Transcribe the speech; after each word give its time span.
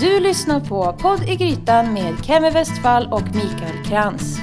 Du 0.00 0.20
lyssnar 0.20 0.60
på 0.60 0.92
Podd 0.92 1.22
i 1.28 1.36
Grytan 1.36 1.92
med 1.92 2.24
Kemi 2.24 2.50
Westfall 2.50 3.08
och 3.12 3.22
Mikael 3.22 3.84
Krantz. 3.84 4.38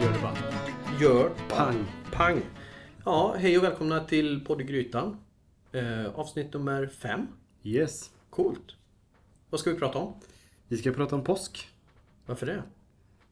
Gör 0.00 0.12
det 0.12 0.22
bara. 0.22 0.36
Gör 1.00 1.30
Pang. 1.48 1.84
Pang! 2.12 2.42
Ja, 3.04 3.34
hej 3.38 3.58
och 3.58 3.64
välkomna 3.64 4.00
till 4.00 4.44
Podd 4.44 4.60
i 4.60 4.64
Grytan. 4.64 5.16
Eh, 5.72 6.14
avsnitt 6.14 6.52
nummer 6.52 6.86
fem. 6.86 7.26
Yes. 7.62 8.10
Coolt. 8.34 8.76
Vad 9.50 9.60
ska 9.60 9.70
vi 9.70 9.78
prata 9.78 9.98
om? 9.98 10.14
Vi 10.68 10.76
ska 10.76 10.92
prata 10.92 11.16
om 11.16 11.24
påsk. 11.24 11.68
Varför 12.26 12.46
det? 12.46 12.62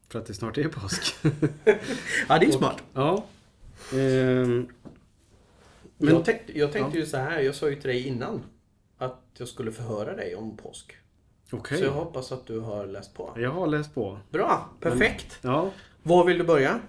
För 0.09 0.19
att 0.19 0.25
det 0.25 0.33
snart 0.33 0.57
är 0.57 0.67
påsk. 0.69 1.15
Ja, 2.29 2.39
det 2.39 2.45
är 2.45 2.51
smart. 2.51 2.83
ja. 2.93 3.25
Ehm, 3.93 4.67
Men- 5.97 6.13
jag 6.15 6.25
tänkte, 6.25 6.59
jag 6.59 6.71
tänkte 6.71 6.97
ju 6.97 7.05
så 7.05 7.17
här, 7.17 7.39
jag 7.39 7.55
sa 7.55 7.69
ju 7.69 7.75
till 7.75 7.89
dig 7.89 8.07
innan 8.07 8.43
att 8.97 9.21
jag 9.37 9.47
skulle 9.47 9.71
förhöra 9.71 10.15
dig 10.15 10.35
om 10.35 10.57
påsk. 10.57 10.97
Okej. 11.51 11.77
Så 11.77 11.83
jag 11.83 11.91
hoppas 11.91 12.31
att 12.31 12.47
du 12.47 12.59
har 12.59 12.85
läst 12.85 13.13
på. 13.13 13.33
Jag 13.37 13.51
har 13.51 13.67
läst 13.67 13.93
på. 13.95 14.19
Bra, 14.31 14.69
perfekt. 14.79 15.39
Ja. 15.41 15.71
Var 16.03 16.25
vill 16.25 16.37
du 16.37 16.43
börja? 16.43 16.79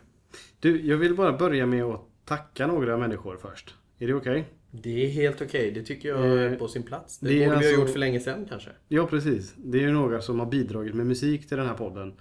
Du, 0.61 0.87
jag 0.87 0.97
vill 0.97 1.15
bara 1.15 1.33
börja 1.33 1.67
med 1.67 1.85
att 1.85 2.01
tacka 2.25 2.67
några 2.67 2.97
människor 2.97 3.37
först. 3.43 3.75
Är 3.99 4.07
det 4.07 4.15
okej? 4.15 4.45
Det 4.83 5.05
är 5.07 5.09
helt 5.11 5.43
okej, 5.43 5.71
det 5.71 5.83
tycker 5.83 6.09
jag 6.09 6.27
är 6.27 6.53
Eh, 6.53 6.59
på 6.59 6.69
sin 6.69 6.83
plats. 6.83 7.19
Det, 7.19 7.29
det 7.29 7.45
är 7.45 7.47
borde 7.47 7.59
vi 7.61 7.67
alltså- 7.67 7.77
ha 7.77 7.85
gjort 7.85 7.93
för 7.93 7.99
länge 7.99 8.21
sedan 8.21 8.47
kanske. 8.49 8.71
Ja, 8.89 9.07
precis. 9.07 9.55
Det 9.57 9.79
är 9.79 9.83
ju 9.83 9.93
några 9.93 10.21
som 10.21 10.39
har 10.39 10.47
bidragit 10.47 10.95
med 10.95 11.07
musik 11.07 11.49
till 11.49 11.57
den 11.57 11.67
här 11.67 11.75
podden. 11.75 12.15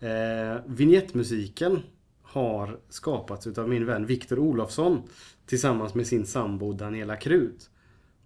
Eh, 0.00 0.62
vignettmusiken 0.66 1.82
har 2.22 2.78
skapats 2.88 3.46
utav 3.46 3.68
min 3.68 3.86
vän 3.86 4.06
Viktor 4.06 4.38
Olofsson 4.38 5.02
tillsammans 5.46 5.94
med 5.94 6.06
sin 6.06 6.26
sambo 6.26 6.72
Daniela 6.72 7.16
Krut. 7.16 7.70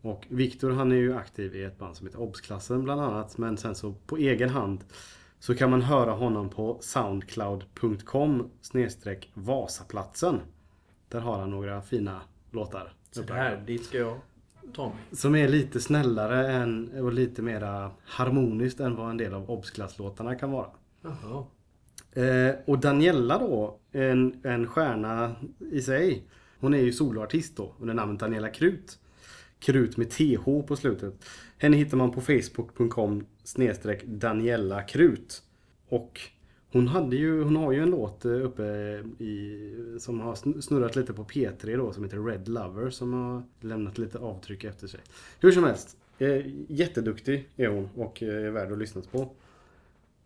Och 0.01 0.27
Viktor 0.28 0.70
han 0.70 0.92
är 0.92 0.97
ju 0.97 1.14
aktiv 1.17 1.56
i 1.56 1.62
ett 1.64 1.78
band 1.78 1.97
som 1.97 2.06
heter 2.06 2.20
Obsklassen 2.20 2.84
bland 2.84 3.01
annat. 3.01 3.39
Men 3.39 3.56
sen 3.56 3.75
så 3.75 3.95
på 4.06 4.17
egen 4.17 4.48
hand 4.48 4.84
så 5.39 5.55
kan 5.55 5.70
man 5.70 5.83
höra 5.83 6.11
honom 6.11 6.48
på 6.51 6.78
soundcloud.com 6.80 8.51
snedstreck 8.61 9.30
Vasaplatsen. 9.34 10.41
Där 11.08 11.20
har 11.20 11.39
han 11.39 11.51
några 11.51 11.83
fina 11.83 12.20
låtar. 12.51 12.92
Så 13.15 13.23
där, 13.23 13.62
dit 13.67 13.84
ska 13.84 13.98
jag 13.98 14.20
ta 14.73 14.89
mig. 14.89 14.97
Som 15.12 15.34
är 15.34 15.48
lite 15.48 15.81
snällare 15.81 16.53
än, 16.53 16.91
och 17.01 17.12
lite 17.12 17.43
mera 17.43 17.91
harmoniskt 18.05 18.81
än 18.81 18.97
vad 18.97 19.11
en 19.11 19.17
del 19.17 19.34
av 19.34 19.51
Obsklass-låtarna 19.51 20.34
kan 20.34 20.51
vara. 20.51 20.67
Jaha. 21.03 21.45
Eh, 22.12 22.55
och 22.65 22.79
Daniela 22.79 23.39
då, 23.39 23.79
en, 23.92 24.41
en 24.45 24.67
stjärna 24.67 25.37
i 25.73 25.83
sig. 25.83 26.25
Hon 26.61 26.75
är 26.75 26.79
ju 26.79 26.92
soloartist 26.92 27.57
då 27.57 27.75
under 27.81 27.95
namnet 27.95 28.20
Daniela 28.20 28.48
Krut. 28.48 28.98
Krut 29.59 29.97
med 29.97 30.11
TH 30.11 30.45
på 30.67 30.77
slutet. 30.77 31.25
Henne 31.59 31.77
hittar 31.77 31.97
man 31.97 32.11
på 32.11 32.20
facebook.com 32.20 33.27
snedstreck 33.45 34.05
Daniela 34.05 34.83
Krut. 34.83 35.42
Och 35.89 36.20
hon, 36.75 36.89
hade 36.89 37.17
ju, 37.17 37.42
hon 37.42 37.56
har 37.56 37.72
ju 37.72 37.83
en 37.83 37.91
låt 37.91 38.25
eh, 38.25 38.33
uppe 38.33 38.64
i, 39.19 39.70
som 39.98 40.20
har 40.20 40.61
snurrat 40.61 40.97
lite 40.97 41.12
på 41.12 41.25
P3 41.25 41.77
då 41.77 41.92
som 41.92 42.05
heter 42.05 42.25
Red 42.25 42.48
Lover 42.48 42.91
som 42.91 43.12
har 43.12 43.42
lämnat 43.61 43.98
lite 43.98 44.19
avtryck 44.19 44.64
efter 44.64 44.86
sig. 44.86 45.00
Hur 45.41 45.52
som 45.52 45.64
helst, 45.64 45.97
eh, 46.19 46.42
jätteduktig 46.69 47.48
är 47.56 47.69
hon 47.69 47.89
och 47.95 48.22
eh, 48.22 48.47
är 48.47 48.50
värd 48.50 48.72
att 48.72 48.78
lyssnas 48.78 49.06
på. 49.06 49.30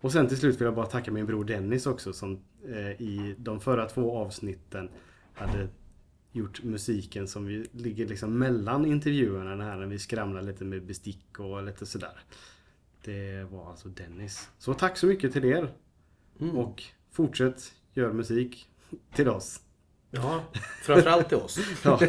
Och 0.00 0.12
sen 0.12 0.28
till 0.28 0.36
slut 0.36 0.60
vill 0.60 0.64
jag 0.64 0.74
bara 0.74 0.86
tacka 0.86 1.10
min 1.10 1.26
bror 1.26 1.44
Dennis 1.44 1.86
också 1.86 2.12
som 2.12 2.38
eh, 2.68 3.02
i 3.02 3.34
de 3.38 3.60
förra 3.60 3.88
två 3.88 4.16
avsnitten 4.16 4.88
hade 5.34 5.68
gjort 6.32 6.62
musiken 6.62 7.28
som 7.28 7.46
vi 7.46 7.66
ligger 7.72 8.06
liksom 8.06 8.38
mellan 8.38 8.86
intervjuerna 8.86 9.64
här 9.64 9.76
när 9.76 9.86
vi 9.86 9.98
skramlar 9.98 10.42
lite 10.42 10.64
med 10.64 10.82
bestick 10.82 11.38
och 11.38 11.62
lite 11.62 11.86
sådär. 11.86 12.20
Det 13.04 13.44
var 13.50 13.70
alltså 13.70 13.88
Dennis. 13.88 14.48
Så 14.58 14.74
tack 14.74 14.96
så 14.96 15.06
mycket 15.06 15.32
till 15.32 15.44
er. 15.44 15.72
Mm. 16.40 16.56
Och 16.58 16.82
fortsätt 17.12 17.72
gör 17.94 18.12
musik 18.12 18.68
till 19.14 19.28
oss. 19.28 19.60
Ja, 20.10 20.44
framförallt 20.82 21.28
till 21.28 21.36
oss. 21.36 21.58
Ja. 21.84 22.00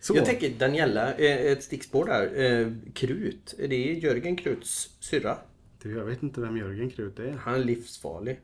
Så. 0.00 0.16
Jag 0.16 0.24
tänker 0.24 0.50
Daniela, 0.50 1.14
eh, 1.14 1.52
ett 1.52 1.62
stickspår 1.64 2.04
där. 2.06 2.44
Eh, 2.60 2.72
Krut, 2.94 3.54
är 3.58 3.68
det 3.68 3.76
Jörgen 3.76 4.36
Kruts 4.36 4.90
syrra? 5.00 5.38
Du, 5.82 5.96
jag 5.96 6.04
vet 6.04 6.22
inte 6.22 6.40
vem 6.40 6.56
Jörgen 6.56 6.90
Krut 6.90 7.18
är. 7.18 7.32
Han 7.32 7.54
är 7.54 7.58
livsfarlig. 7.64 8.40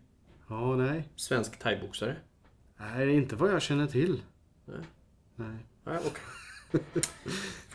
Ja, 0.49 0.77
nej. 0.77 1.09
Svensk 1.17 1.59
thaiboxare. 1.59 2.17
Nej, 2.81 3.15
inte 3.15 3.37
vad 3.37 3.51
jag 3.51 3.63
känner 3.63 3.87
till. 3.87 4.21
Nej. 4.65 4.79
Nej. 5.37 5.57
Ja, 5.85 5.99
okej. 6.07 6.83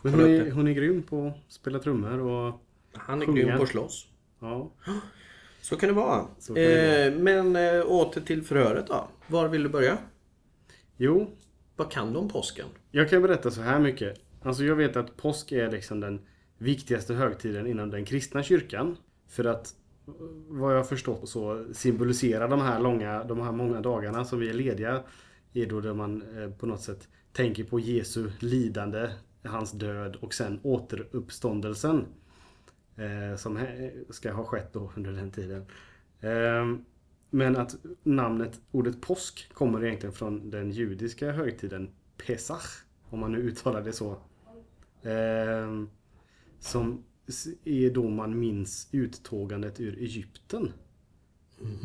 Men 0.02 0.13
kolla 0.13 0.24
hon 0.24 0.34
är, 0.34 0.52
hon 0.52 0.68
är 0.68 0.72
grym 0.74 1.03
på 1.03 1.28
att 1.28 1.53
spela 1.53 1.80
trummor 1.80 2.19
och 2.19 2.62
Han 2.94 3.22
är 3.22 3.25
Sjunga. 3.25 3.41
grym 3.41 3.57
på 3.57 3.63
att 3.63 3.69
slåss. 3.69 4.07
ja. 4.40 4.72
Så 5.69 5.75
kan 5.75 5.89
det 5.89 5.95
vara. 5.95 6.28
Kan 6.45 6.55
det 6.55 7.05
eh, 7.05 7.13
men 7.13 7.55
eh, 7.55 7.91
åter 7.91 8.22
till 8.22 8.44
förhöret 8.44 8.88
då. 8.88 9.07
Var 9.28 9.47
vill 9.47 9.63
du 9.63 9.69
börja? 9.69 9.97
Jo, 10.97 11.31
Vad 11.75 11.91
kan 11.91 12.13
du 12.13 12.19
om 12.19 12.29
påsken? 12.29 12.66
Jag 12.91 13.09
kan 13.09 13.22
berätta 13.22 13.51
så 13.51 13.61
här 13.61 13.79
mycket. 13.79 14.19
Alltså 14.41 14.63
jag 14.63 14.75
vet 14.75 14.95
att 14.95 15.17
påsk 15.17 15.51
är 15.51 15.72
liksom 15.72 16.00
den 16.00 16.22
viktigaste 16.57 17.13
högtiden 17.13 17.67
inom 17.67 17.89
den 17.89 18.06
kristna 18.06 18.44
kyrkan. 18.44 18.97
För 19.29 19.45
att 19.45 19.75
vad 20.47 20.73
jag 20.73 20.77
har 20.77 20.83
förstått 20.83 21.29
så 21.29 21.66
symboliserar 21.73 22.47
de 22.47 22.61
här 22.61 22.79
långa, 22.79 23.23
de 23.23 23.41
här 23.41 23.51
många 23.51 23.81
dagarna 23.81 24.25
som 24.25 24.39
vi 24.39 24.50
är 24.50 24.53
lediga 24.53 25.03
är 25.53 25.66
då 25.66 25.81
där 25.81 25.94
man 25.94 26.41
eh, 26.41 26.50
på 26.50 26.66
något 26.66 26.81
sätt 26.81 27.07
tänker 27.33 27.63
på 27.63 27.79
Jesu 27.79 28.29
lidande, 28.39 29.09
hans 29.44 29.72
död 29.72 30.16
och 30.16 30.33
sen 30.33 30.59
återuppståndelsen. 30.63 32.06
Eh, 32.97 33.35
som 33.38 33.59
ska 34.09 34.31
ha 34.31 34.44
skett 34.46 34.74
då 34.74 34.91
under 34.96 35.12
den 35.12 35.31
tiden. 35.31 35.66
Ehm, 36.22 36.85
men 37.30 37.56
att 37.58 37.75
namnet, 38.03 38.62
ordet 38.72 39.02
påsk, 39.02 39.53
kommer 39.53 39.85
egentligen 39.85 40.13
från 40.13 40.50
den 40.50 40.72
judiska 40.72 41.31
högtiden 41.31 41.90
Pesach. 42.25 42.84
Om 43.09 43.19
man 43.19 43.31
nu 43.31 43.38
uttalar 43.38 43.81
det 43.84 43.94
så. 43.94 44.18
Ehm, 45.03 45.90
som 46.59 47.03
är 47.63 47.90
då 47.90 48.09
man 48.09 48.40
minns 48.40 48.90
uttågandet 48.91 49.80
ur 49.80 49.97
Egypten. 50.00 50.72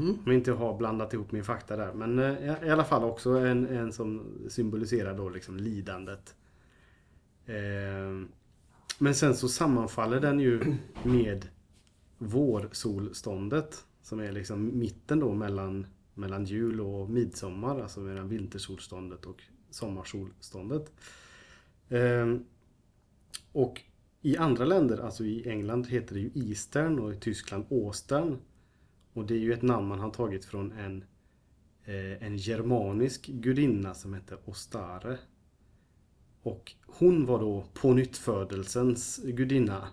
Om 0.08 0.22
jag 0.26 0.34
inte 0.34 0.52
har 0.52 0.78
blandat 0.78 1.12
ihop 1.14 1.32
min 1.32 1.44
fakta 1.44 1.76
där. 1.76 1.92
Men 1.92 2.18
eh, 2.18 2.66
i- 2.66 2.70
alla 2.70 2.84
fall 2.84 3.04
också 3.04 3.30
en, 3.30 3.66
en 3.66 3.92
som 3.92 4.38
symboliserar 4.48 5.16
då 5.16 5.28
liksom 5.28 5.56
lidandet. 5.56 6.34
Ehm, 7.46 8.28
men 9.02 9.14
sen 9.14 9.34
så 9.34 9.48
sammanfaller 9.48 10.20
den 10.20 10.40
ju 10.40 10.76
med 11.02 11.48
vårsolståndet. 12.18 13.84
Som 14.02 14.20
är 14.20 14.32
liksom 14.32 14.78
mitten 14.78 15.20
då 15.20 15.34
mellan, 15.34 15.86
mellan 16.14 16.44
jul 16.44 16.80
och 16.80 17.10
midsommar. 17.10 17.80
Alltså 17.80 18.00
mellan 18.00 18.28
vintersolståndet 18.28 19.26
och 19.26 19.42
sommarsolståndet. 19.70 20.92
Ehm, 21.88 22.44
och 23.52 23.82
i 24.20 24.36
andra 24.36 24.64
länder, 24.64 24.98
alltså 24.98 25.24
i 25.24 25.48
England 25.48 25.86
heter 25.86 26.14
det 26.14 26.20
ju 26.20 26.30
Eastern 26.34 26.98
och 26.98 27.12
i 27.12 27.16
Tyskland 27.16 27.64
Åstern. 27.68 28.38
Och 29.12 29.26
det 29.26 29.34
är 29.34 29.38
ju 29.38 29.52
ett 29.52 29.62
namn 29.62 29.88
man 29.88 29.98
har 29.98 30.10
tagit 30.10 30.44
från 30.44 30.72
en, 30.72 31.04
eh, 31.84 32.26
en 32.26 32.36
germanisk 32.36 33.26
gudinna 33.26 33.94
som 33.94 34.14
hette 34.14 34.36
Ostare. 34.44 35.18
Och 36.42 36.72
hon 36.86 37.26
var 37.26 37.38
då 37.38 37.64
pånyttfödelsens 37.74 39.20
gudinna. 39.24 39.88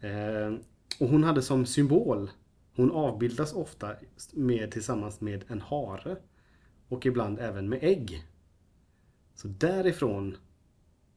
Eh, 0.00 0.54
och 1.00 1.08
hon 1.08 1.24
hade 1.24 1.42
som 1.42 1.66
symbol, 1.66 2.30
hon 2.74 2.90
avbildas 2.90 3.52
ofta 3.52 3.94
med, 4.32 4.72
tillsammans 4.72 5.20
med 5.20 5.44
en 5.48 5.60
hare. 5.60 6.16
Och 6.88 7.06
ibland 7.06 7.38
även 7.38 7.68
med 7.68 7.78
ägg. 7.82 8.24
Så 9.34 9.48
därifrån 9.48 10.36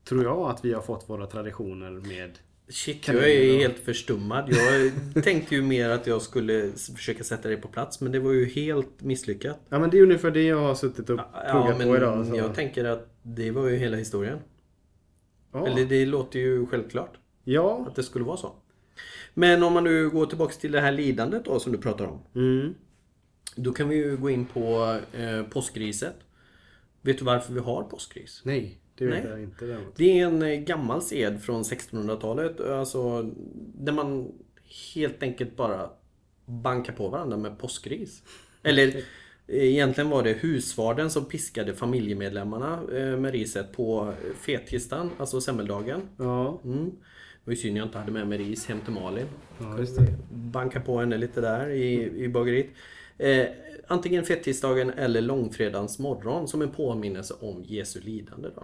tror 0.04 0.24
jag 0.24 0.50
att 0.50 0.66
vi 0.66 0.74
har 0.74 0.82
fått 0.82 1.10
våra 1.10 1.28
traditioner 1.28 1.92
med 1.92 2.40
Shit, 2.72 3.08
jag 3.08 3.32
är 3.32 3.58
helt 3.58 3.80
förstummad. 3.80 4.50
Jag 4.50 5.24
tänkte 5.24 5.56
ju 5.56 5.62
mer 5.62 5.90
att 5.90 6.08
jag 6.08 6.22
skulle 6.22 6.72
försöka 6.96 7.24
sätta 7.24 7.48
dig 7.48 7.58
på 7.58 7.68
plats, 7.68 8.02
men 8.02 8.12
det 8.12 8.20
var 8.20 8.32
ju 8.32 8.46
helt 8.46 9.02
misslyckat. 9.02 9.60
Ja 9.70 9.80
men 9.80 9.90
det 9.90 9.98
är 9.98 10.04
ungefär 10.04 10.32
det 10.32 10.44
jag 10.44 10.60
har 10.60 10.76
suttit 10.76 11.10
och 11.10 11.20
pluggat 11.52 11.78
men 11.78 11.88
på 11.88 11.98
idag. 11.98 12.28
Så. 12.28 12.36
jag 12.36 12.56
tänker 12.56 12.86
att 12.86 13.16
det 13.24 13.52
var 13.52 13.68
ju 13.68 13.78
hela 13.78 13.98
historien. 13.98 14.40
ja. 15.54 15.68
Eller 15.68 15.86
det 15.86 16.06
låter 16.06 16.40
ju 16.40 16.66
självklart 16.66 17.18
ja. 17.44 17.86
att 17.88 17.96
det 17.96 18.04
skulle 18.04 18.26
vara 18.26 18.38
så. 18.38 18.56
Men 19.34 19.64
om 19.64 19.74
man 19.74 19.84
nu 19.84 20.10
går 20.10 20.26
tillbaks 20.26 20.58
till 20.58 20.72
det 20.72 20.82
här 20.82 20.92
lidandet 20.92 21.46
då 21.46 21.60
som 21.60 21.72
du 21.72 21.78
pratar 21.78 22.06
om. 22.06 22.20
Mm. 22.36 22.74
Då 23.56 23.74
kan 23.74 23.90
vi 23.90 23.96
ju 23.96 24.18
gå 24.18 24.30
in 24.30 24.46
på 24.46 24.98
eh, 25.14 25.44
påskriset. 25.44 26.16
Vet 27.02 27.18
du 27.18 27.26
varför 27.26 27.54
vi 27.54 27.60
har 27.60 27.84
påskris? 27.84 28.42
Nej, 28.46 28.81
Det 29.02 29.08
vet 29.08 29.24
Nej. 29.24 29.32
jag 29.32 29.42
inte 29.44 29.66
däremot. 29.66 29.96
Det 29.96 30.20
är 30.20 30.26
en 30.26 30.42
eh, 30.42 30.60
gammal 30.60 31.02
sed 31.02 31.42
från 31.44 31.64
1600-talet. 31.64 32.60
Alltså, 32.60 33.32
där 33.76 33.94
man 33.94 34.32
helt 34.96 35.24
enkelt 35.24 35.56
bara 35.56 35.90
bankar 36.46 36.94
på 36.94 37.08
varandra 37.08 37.38
med 37.38 37.60
påskris. 37.60 38.24
Eller 38.64 38.88
eh, 38.88 39.04
egentligen 39.48 40.10
var 40.10 40.24
det 40.24 40.34
husvarden 40.34 41.10
som 41.10 41.26
piskade 41.26 41.74
familjemedlemmarna 41.74 42.80
eh, 42.94 43.18
med 43.18 43.32
riset 43.32 43.74
på 43.74 44.14
fettisdagen, 44.40 45.10
alltså 45.18 45.42
semmeldagen. 45.42 46.02
Ja, 46.18 46.60
Mm. 46.64 46.92
Det 47.44 47.50
var 47.50 47.54
ju 47.54 47.58
synd 47.58 47.78
jag 47.78 47.86
inte 47.86 47.98
hade 47.98 48.12
med 48.12 48.28
mig 48.28 48.38
ris 48.38 48.66
hem 48.66 48.80
till 48.82 48.94
Malin. 48.94 49.26
ja 49.60 49.80
just 49.80 49.98
det. 49.98 50.16
Banka 50.34 50.80
på 50.82 51.00
henne 51.00 51.18
lite 51.18 51.42
där 51.42 51.70
i, 51.70 52.12
i 52.24 52.28
bageriet. 52.28 52.70
Eh, 53.18 53.46
antingen 53.88 54.24
fettisdagen 54.24 54.90
eller 54.90 55.22
långfredagens 55.22 56.00
morgon 56.00 56.48
som 56.48 56.62
en 56.62 56.72
påminnelse 56.72 57.34
om 57.40 57.64
Jesu 57.64 58.00
lidande. 58.02 58.50
Då. 58.56 58.64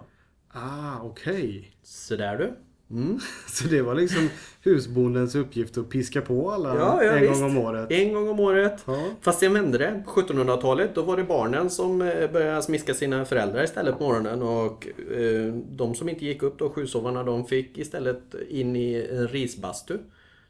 Ah, 0.52 1.00
okej. 1.02 1.72
Så 1.82 2.16
där 2.16 2.36
du. 2.38 2.56
Mm. 2.90 3.18
Så 3.48 3.68
det 3.68 3.82
var 3.82 3.94
liksom 3.94 4.28
husbondens 4.62 5.34
uppgift 5.34 5.78
att 5.78 5.88
piska 5.88 6.20
på 6.20 6.50
alla 6.50 6.76
Ja, 6.76 7.04
ja, 7.04 7.12
en 7.12 7.20
visst. 7.20 7.40
gång 7.40 7.50
om 7.50 7.58
året? 7.58 7.90
En 7.92 8.12
gång 8.12 8.28
om 8.28 8.40
året. 8.40 8.84
Ja. 8.86 9.04
Fast 9.20 9.42
jag 9.42 9.50
vände 9.50 9.78
det. 9.78 10.02
På 10.06 10.10
1700-talet 10.20 10.94
då 10.94 11.02
var 11.02 11.16
det 11.16 11.24
barnen 11.24 11.70
som 11.70 12.02
eh, 12.02 12.30
började 12.30 12.62
smiska 12.62 12.94
sina 12.94 13.24
föräldrar 13.24 13.64
istället 13.64 13.98
på 13.98 14.04
morgonen. 14.04 14.42
Och 14.42 14.88
eh, 15.12 15.52
de 15.54 15.94
som 15.94 16.08
inte 16.08 16.24
gick 16.24 16.42
upp 16.42 16.58
då, 16.58 16.70
sjusovarna, 16.70 17.22
de 17.22 17.46
fick 17.46 17.78
istället 17.78 18.34
in 18.48 18.76
i 18.76 19.08
en 19.10 19.28
risbastu. 19.28 19.98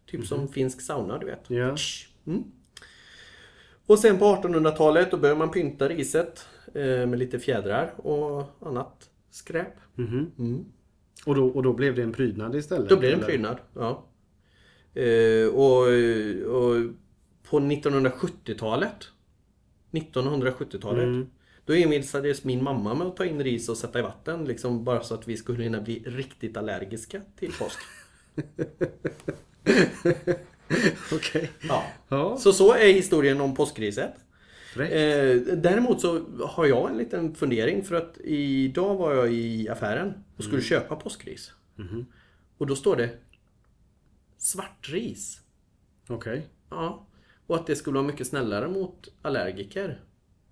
Typ 0.06 0.27
som 0.27 0.49
finsk 0.49 0.81
sauna, 0.81 1.19
du 1.19 1.27
vet. 1.27 1.45
Ja. 1.50 1.77
Mm. 2.27 2.45
Och 3.87 3.99
sen 3.99 4.19
på 4.19 4.25
1800-talet 4.25 5.11
då 5.11 5.17
började 5.17 5.39
man 5.39 5.50
pynta 5.50 5.89
riset 5.89 6.47
eh, 6.75 6.83
med 6.83 7.19
lite 7.19 7.39
fjädrar 7.39 7.93
och 7.97 8.45
annat 8.67 9.09
skräp. 9.38 9.75
Mhm. 9.94 10.31
Mm. 10.38 10.64
Och, 11.26 11.35
då, 11.35 11.46
och 11.46 11.62
då 11.62 11.73
blev 11.73 11.94
det 11.94 12.02
en 12.02 12.12
prydnad 12.12 12.55
istället? 12.55 12.88
Då 12.88 12.96
blev 12.96 13.11
det 13.11 13.17
en 13.17 13.26
prydnad. 13.26 13.58
Ja. 13.75 14.05
Eh, 14.94 15.49
och, 15.49 15.82
och 16.56 16.75
på 17.50 17.61
1970-talet 17.61 19.08
1970-talet 19.90 21.05
Mm. 21.05 21.26
Då 21.64 21.75
envisades 21.75 22.44
min 22.44 22.64
mamma 22.64 22.94
med 22.94 23.06
att 23.06 23.17
ta 23.17 23.25
in 23.25 23.43
ris 23.43 23.69
och 23.69 23.76
sätta 23.76 23.99
i 23.99 24.02
vatten 24.02 24.44
liksom 24.44 24.85
bara 24.85 25.02
så 25.02 25.14
att 25.14 25.29
vi 25.29 25.37
skulle 25.37 25.62
hinna 25.62 25.81
bli 25.81 26.02
riktigt 26.06 26.56
allergiska 26.56 27.20
till 27.37 27.52
påsk. 27.52 27.79
Okej. 31.12 31.50
Ja. 31.69 31.85
Ja, 32.08 32.37
Så 32.37 32.52
så 32.52 32.75
är 32.75 32.93
historien 32.93 33.40
om 33.40 33.55
påskriset. 33.55 34.12
Eh, 34.85 35.37
däremot 35.57 36.01
så 36.01 36.21
har 36.47 36.67
jag 36.67 36.91
en 36.91 36.99
liten 36.99 37.35
fundering 37.35 37.85
för 37.85 37.95
att 37.95 38.19
idag 38.25 38.97
var 38.97 39.15
jag 39.15 39.33
i 39.33 39.69
affären 39.69 40.25
och 40.37 40.45
skulle 40.45 40.63
köpa 40.63 40.97
påskris. 40.97 41.53
Och 42.59 42.67
då 42.67 42.77
står 42.77 42.97
det 42.97 43.11
svartris. 44.39 45.41
Okej. 46.09 46.47
Ja. 46.71 47.07
Och 47.47 47.57
att 47.57 47.67
det 47.67 47.77
skulle 47.77 47.95
vara 47.95 48.07
mycket 48.07 48.27
snällare 48.27 48.69
mot 48.69 49.09
allergiker. 49.23 50.01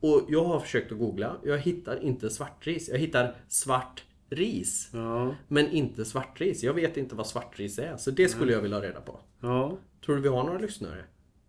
Och 0.00 0.22
jag 0.28 0.44
har 0.44 0.60
försökt 0.60 0.92
att 0.92 0.98
googla. 0.98 1.36
Jag 1.44 1.58
hittar 1.58 2.02
inte 2.02 2.30
svartris. 2.30 2.88
Jag 2.88 2.98
hittar 2.98 3.34
svart 3.48 4.04
ris. 4.30 4.90
Ja. 4.92 5.34
Men 5.48 5.70
inte 5.70 6.04
svartris. 6.04 6.62
Jag 6.62 6.74
vet 6.74 6.96
inte 6.96 7.14
vad 7.14 7.26
svartris 7.26 7.78
är. 7.78 7.96
Så 7.96 8.10
det 8.10 8.28
skulle 8.28 8.52
jag 8.52 8.60
vilja 8.60 8.76
ha 8.76 8.84
reda 8.84 9.00
på. 9.00 9.20
ja, 9.40 9.78
Tror 10.04 10.16
du 10.16 10.22
vi 10.22 10.28
har 10.28 10.44
några 10.44 10.58
lyssnare? 10.58 11.04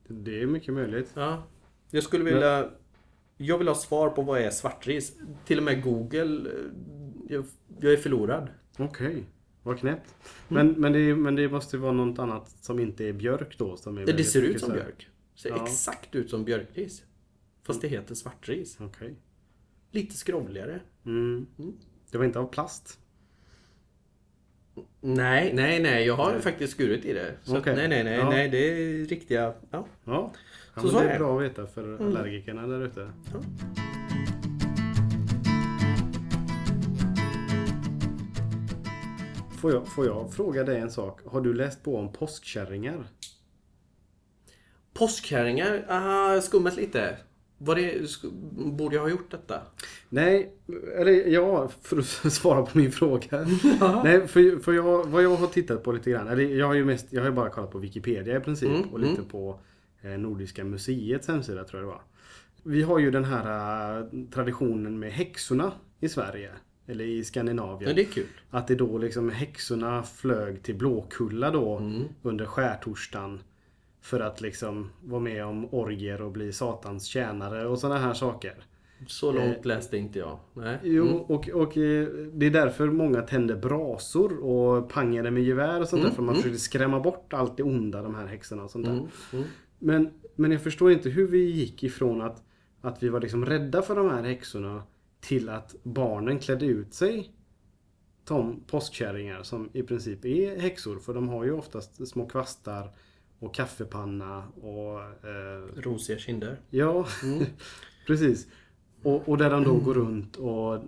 det 0.09 0.41
är 0.41 0.45
mycket 0.45 0.73
möjligt. 0.73 1.11
Ja. 1.13 1.43
Jag 1.91 2.03
skulle 2.03 2.23
vilja... 2.23 2.69
Jag 3.37 3.57
vill 3.57 3.67
ha 3.67 3.75
svar 3.75 4.09
på 4.09 4.21
vad 4.21 4.41
är 4.41 4.49
svartris. 4.49 5.13
Till 5.45 5.57
och 5.57 5.63
med 5.63 5.83
Google. 5.83 6.49
eh, 6.49 6.55
Jag, 7.29 7.45
jag 7.79 7.93
är 7.93 7.97
förlorad. 7.97 8.49
Okej, 8.77 9.23
vad 9.63 9.79
knäppt. 9.79 10.15
Mm. 10.49 10.67
Men, 10.67 10.81
men, 10.81 10.93
det, 10.93 11.15
men 11.15 11.35
det 11.35 11.49
måste 11.49 11.77
vara 11.77 11.91
något 11.91 12.19
annat 12.19 12.49
som 12.61 12.79
inte 12.79 13.05
är 13.05 13.13
björk 13.13 13.57
då? 13.57 13.77
Som 13.77 13.97
är 13.97 14.05
Det 14.05 14.23
ser 14.23 14.41
ut 14.41 14.59
som 14.59 14.71
björk. 14.73 15.07
Ser 15.35 15.49
Ja. 15.49 15.63
exakt 15.65 16.15
ut 16.15 16.29
som 16.29 16.43
björkris. 16.45 17.03
Fast 17.63 17.81
det 17.81 17.87
heter 17.87 18.15
svartris. 18.15 18.77
Okej. 18.79 19.15
Lite 19.91 20.17
skrovligare. 20.17 20.79
Mm. 21.05 21.45
Det 22.11 22.17
var 22.17 22.25
inte 22.25 22.39
av 22.39 22.47
plast? 22.51 22.99
Nej, 25.01 25.51
nej, 25.53 25.79
nej. 25.79 26.05
Jag 26.05 26.15
har 26.15 26.39
faktiskt 26.39 26.73
skurit 26.73 27.05
i 27.05 27.13
det. 27.13 27.35
Så 27.43 27.57
Okej. 27.57 27.75
nej, 27.75 27.87
nej, 27.87 28.03
nej, 28.03 28.17
Ja. 28.17 28.29
nej. 28.29 28.49
Det 28.49 28.57
är 28.57 29.05
riktiga... 29.05 29.53
Ja. 29.71 29.87
Ja. 30.05 30.33
Ja 30.77 30.81
Så 30.81 30.89
så 30.89 30.99
det 30.99 31.09
är 31.09 31.13
är 31.13 31.19
bra 31.19 31.37
att 31.37 31.43
veta 31.43 31.67
för 31.67 31.97
allergikerna 32.01 32.67
där 32.67 32.85
ute. 32.85 33.11
Ja. 33.33 33.39
Får 39.59 39.71
jag, 39.71 39.87
får 39.87 40.05
jag 40.05 40.33
fråga 40.33 40.63
dig 40.63 40.79
en 40.79 40.91
sak? 40.91 41.21
Har 41.25 41.41
du 41.41 41.53
läst 41.53 41.83
på 41.83 41.97
om 41.97 42.13
påskkärringar? 42.13 43.07
Påskkärringar. 44.93 45.85
Ah, 45.89 46.41
skummet 46.41 46.75
lite. 46.75 47.17
Var 47.57 47.75
det, 47.75 48.01
borde 48.51 48.95
jag 48.95 49.01
ha 49.01 49.09
gjort 49.09 49.31
detta? 49.31 49.61
Nej, 50.09 50.53
eller 50.97 51.11
ja, 51.11 51.69
för 51.81 51.97
att 51.97 52.05
svara 52.33 52.61
på 52.65 52.77
min 52.77 52.91
fråga. 52.91 53.47
Nej, 54.03 54.27
för, 54.27 54.63
för 54.63 54.73
jag, 54.73 55.07
vad 55.07 55.23
jag 55.23 55.35
har 55.35 55.47
tittat 55.47 55.83
på 55.83 55.91
lite 55.91 56.11
grann. 56.11 56.27
Eller 56.27 56.43
jag 56.43 56.67
har 56.67 56.73
ju 56.73 56.85
mest, 56.85 57.07
jag 57.09 57.23
har 57.23 57.31
bara 57.31 57.49
kollat 57.49 57.71
på 57.71 57.79
Wikipedia 57.79 58.37
i 58.37 58.39
princip 58.39 58.69
Mm, 58.69 58.89
och 58.89 58.99
lite 58.99 59.21
på 59.21 59.49
eh, 59.49 59.57
Nordiska 60.17 60.63
museets 60.63 61.27
hemsida 61.27 61.63
tror 61.63 61.81
jag 61.81 61.89
det 61.89 61.93
var. 61.93 62.01
Vi 62.63 62.81
har 62.83 62.99
ju 62.99 63.11
den 63.11 63.25
här 63.25 63.97
eh, 63.99 64.05
traditionen 64.33 64.99
med 64.99 65.11
häxorna 65.11 65.71
i 65.99 66.09
Sverige. 66.09 66.51
Eller 66.89 67.05
i 67.05 67.23
Skandinavien. 67.23 67.89
Ja, 67.89 67.95
det 67.95 68.01
är 68.01 68.11
kul. 68.11 68.25
Att 68.49 68.67
det 68.67 68.75
då 68.75 68.97
liksom 68.97 69.29
häxorna 69.29 70.03
flög 70.03 70.63
till 70.63 70.75
Blåkulla 70.75 71.51
då 71.51 71.77
Mm. 71.77 72.03
under 72.21 72.45
skärtorsdagen. 72.45 73.39
För 74.01 74.19
att 74.19 74.41
liksom 74.41 74.89
vara 75.03 75.19
med 75.21 75.45
om 75.45 75.73
orger 75.73 76.21
och 76.21 76.31
bli 76.31 76.53
satans 76.53 77.05
tjänare 77.05 77.67
och 77.67 77.79
sådana 77.79 77.99
här 77.99 78.13
saker. 78.13 78.53
Så 79.07 79.31
långt 79.31 79.65
läste 79.65 79.97
inte 79.97 80.19
jag. 80.19 80.39
Nej. 80.53 80.77
Jo, 80.83 81.03
Mm. 81.07 81.17
och, 81.21 81.49
och 81.49 81.77
eh, 81.77 82.07
det 82.33 82.45
är 82.45 82.51
därför 82.51 82.87
många 82.87 83.21
tänder 83.21 83.55
brasor 83.55 84.43
och 84.43 84.89
pangade 84.89 85.31
med 85.31 85.43
gevär 85.43 85.81
och 85.81 85.87
sånt 85.87 86.03
där. 86.03 86.09
För 86.11 86.21
man 86.23 86.35
försökte 86.35 86.59
skrämma 86.59 86.99
bort 86.99 87.33
allt 87.33 87.57
det 87.57 87.63
onda, 87.63 88.01
de 88.01 88.15
här 88.15 88.25
häxorna 88.27 88.63
och 88.63 88.71
sånt 88.71 88.85
där. 88.85 88.93
Mm. 89.33 89.45
Mm. 89.81 90.03
Men, 90.03 90.13
men 90.35 90.51
jag 90.51 90.61
förstår 90.61 90.91
inte 90.91 91.09
hur 91.09 91.27
vi 91.27 91.51
gick 91.51 91.83
ifrån 91.83 92.21
att, 92.21 92.43
att 92.81 93.03
vi 93.03 93.09
var 93.09 93.21
liksom 93.21 93.45
rädda 93.45 93.81
för 93.81 93.95
de 93.95 94.09
här 94.09 94.23
häxorna 94.23 94.83
till 95.19 95.49
att 95.49 95.75
barnen 95.83 96.39
klädde 96.39 96.65
ut 96.65 96.93
sig 96.93 97.33
som 98.27 98.63
påskkärringar 98.67 99.43
som 99.43 99.69
i 99.73 99.83
princip 99.83 100.25
är 100.25 100.59
häxor. 100.59 100.99
För 100.99 101.13
de 101.13 101.29
har 101.29 101.43
ju 101.43 101.51
oftast 101.51 102.07
små 102.07 102.25
kvastar 102.25 102.91
och 103.39 103.55
kaffepanna 103.55 104.43
och 104.47 105.01
eh, 105.01 105.81
Rosiga 105.81 106.17
kinder. 106.17 106.61
Ja, 106.69 107.07
precis. 108.07 108.47
Och, 109.03 109.29
och 109.29 109.37
där 109.37 109.49
de 109.49 109.63
då 109.63 109.75
går 109.75 109.93
runt 109.93 110.35
och 110.35 110.79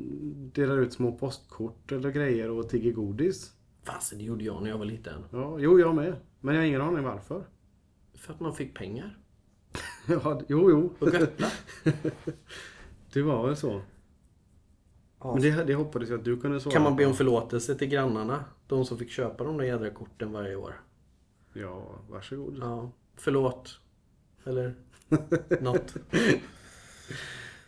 delar 0.53 0.77
ut 0.77 0.93
små 0.93 1.11
postkort 1.11 1.91
eller 1.91 2.11
grejer 2.11 2.49
och 2.49 2.69
tigger 2.69 2.91
godis. 2.91 3.53
Fasen, 3.83 4.17
det 4.17 4.23
gjorde 4.23 4.43
jag 4.43 4.63
när 4.63 4.69
jag 4.69 4.77
var 4.77 4.85
liten. 4.85 5.23
Ja, 5.31 5.59
jo, 5.59 5.79
jag 5.79 5.95
med. 5.95 6.15
Men 6.39 6.55
jag 6.55 6.61
har 6.61 6.67
ingen 6.67 6.81
aning 6.81 7.03
varför. 7.03 7.43
För 8.19 8.33
att 8.33 8.39
man 8.39 8.55
fick 8.55 8.75
pengar. 8.75 9.17
Ja, 10.07 10.41
jo, 10.47 10.69
jo. 10.69 10.93
Och 10.99 11.13
göttla. 11.13 11.47
Det 13.13 13.21
var 13.21 13.47
väl 13.47 13.55
så. 13.55 13.81
Men 15.23 15.41
det, 15.41 15.63
det 15.63 15.73
hoppades 15.73 16.09
jag 16.09 16.19
att 16.19 16.25
du 16.25 16.39
kunde 16.39 16.59
svara 16.59 16.73
Kan 16.73 16.83
man 16.83 16.95
be 16.95 17.05
om 17.05 17.13
förlåtelse 17.13 17.75
till 17.75 17.87
grannarna? 17.87 18.45
De 18.67 18.85
som 18.85 18.97
fick 18.97 19.09
köpa 19.11 19.43
de 19.43 19.57
där 19.57 19.65
jädra 19.65 19.89
korten 19.89 20.31
varje 20.31 20.55
år. 20.55 20.81
Ja, 21.53 21.99
varsågod. 22.09 22.57
Ja, 22.61 22.91
förlåt. 23.15 23.79
Eller 24.43 24.75
något. 25.61 25.95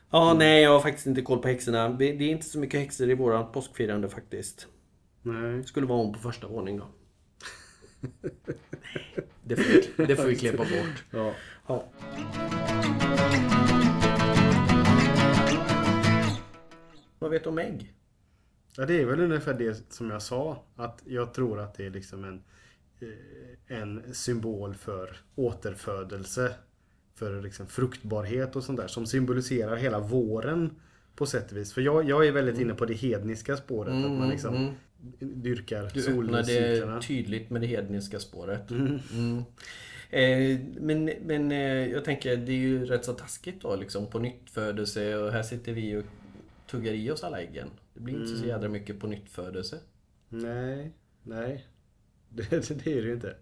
Ja, 0.09 0.33
nej, 0.33 0.63
jag 0.63 0.71
har 0.71 0.79
faktiskt 0.79 1.07
inte 1.07 1.21
koll 1.21 1.39
på 1.39 1.47
häxorna. 1.47 1.89
Det 1.89 2.05
är 2.05 2.21
inte 2.21 2.45
så 2.45 2.59
mycket 2.59 2.79
häxor 2.79 3.09
i 3.09 3.13
våran 3.13 3.51
påskfirande 3.51 4.09
faktiskt. 4.09 4.67
Nej. 5.21 5.57
Det 5.57 5.63
skulle 5.63 5.87
vara 5.87 6.03
hon 6.03 6.13
på 6.13 6.19
första 6.19 6.47
våning 6.47 6.77
då. 6.77 6.87
Det 9.51 9.63
får 9.63 9.97
vi, 9.97 10.05
det 10.05 10.15
får 10.15 10.25
vi 10.25 10.35
klippa 10.39 10.57
bort. 10.57 11.03
Ja. 11.11 11.33
Ja. 11.67 11.85
Vad 17.19 17.31
vet 17.31 17.43
du 17.43 17.49
om 17.49 17.59
ägg? 17.59 17.93
ja, 18.77 18.85
det 18.85 19.01
är 19.01 19.05
väl 19.05 19.19
ungefär 19.19 19.53
det 19.53 19.93
som 19.93 20.09
jag 20.09 20.21
sa. 20.21 20.63
Att 20.75 21.01
jag 21.05 21.33
tror 21.33 21.59
att 21.59 21.73
det 21.73 21.85
är 21.85 21.89
liksom 21.89 22.23
en, 22.23 22.43
eh, 22.99 23.77
en 23.79 24.13
symbol 24.13 24.75
för 24.75 25.17
återfödelse. 25.35 26.53
För 27.15 27.41
liksom 27.41 27.67
fruktbarhet 27.67 28.55
och 28.55 28.63
sånt 28.63 28.79
där. 28.79 28.87
Som 28.87 29.05
symboliserar 29.05 29.75
hela 29.75 29.99
våren 29.99 30.75
på 31.15 31.25
sätt 31.25 31.51
och 31.51 31.57
vis. 31.57 31.73
För 31.73 31.81
jag, 31.81 32.09
jag 32.09 32.27
är 32.27 32.31
väldigt 32.31 32.59
inne 32.59 32.73
på 32.73 32.85
det 32.85 32.93
hedniska 32.93 33.57
spåret. 33.57 34.05
att 34.05 34.11
man 34.11 34.29
liksom 34.29 34.55
mm. 34.55 34.73
Dyrkar 35.19 35.91
Du 35.93 36.07
öppnade 36.07 36.43
solcyklerna. 36.43 37.01
tydligt 37.01 37.49
med 37.49 37.61
det 37.61 37.67
hedniska 37.67 38.19
spåret. 38.19 38.71
Mm. 38.71 39.43
Eh, 40.09 40.59
men 40.79 41.05
men 41.05 41.51
eh, 41.51 41.87
jag 41.87 42.05
tänker, 42.05 42.37
det 42.37 42.51
är 42.51 42.57
ju 42.57 42.85
rätt 42.85 43.05
så 43.05 43.13
taskigt 43.13 43.61
då 43.61 43.75
liksom 43.75 44.07
på 44.07 44.19
nytt 44.19 44.49
födelse 44.49 45.15
och 45.15 45.31
här 45.31 45.43
sitter 45.43 45.73
vi 45.73 45.97
och 45.97 46.03
tuggar 46.67 46.93
i 46.93 47.11
oss 47.11 47.23
alla 47.23 47.41
äggen. 47.41 47.69
Det 47.93 47.99
blir 47.99 48.21
inte 48.21 48.35
så 48.35 48.45
jädra 48.45 48.69
mycket 48.69 48.99
på 48.99 49.07
nytt 49.07 49.29
födelse. 49.29 49.79
Nej, 50.29 50.91
nej. 51.23 51.67
Det, 52.29 52.49
det, 52.49 52.83
det 52.83 52.91
är 52.91 53.01
det 53.01 53.07
ju 53.07 53.13
inte. 53.13 53.35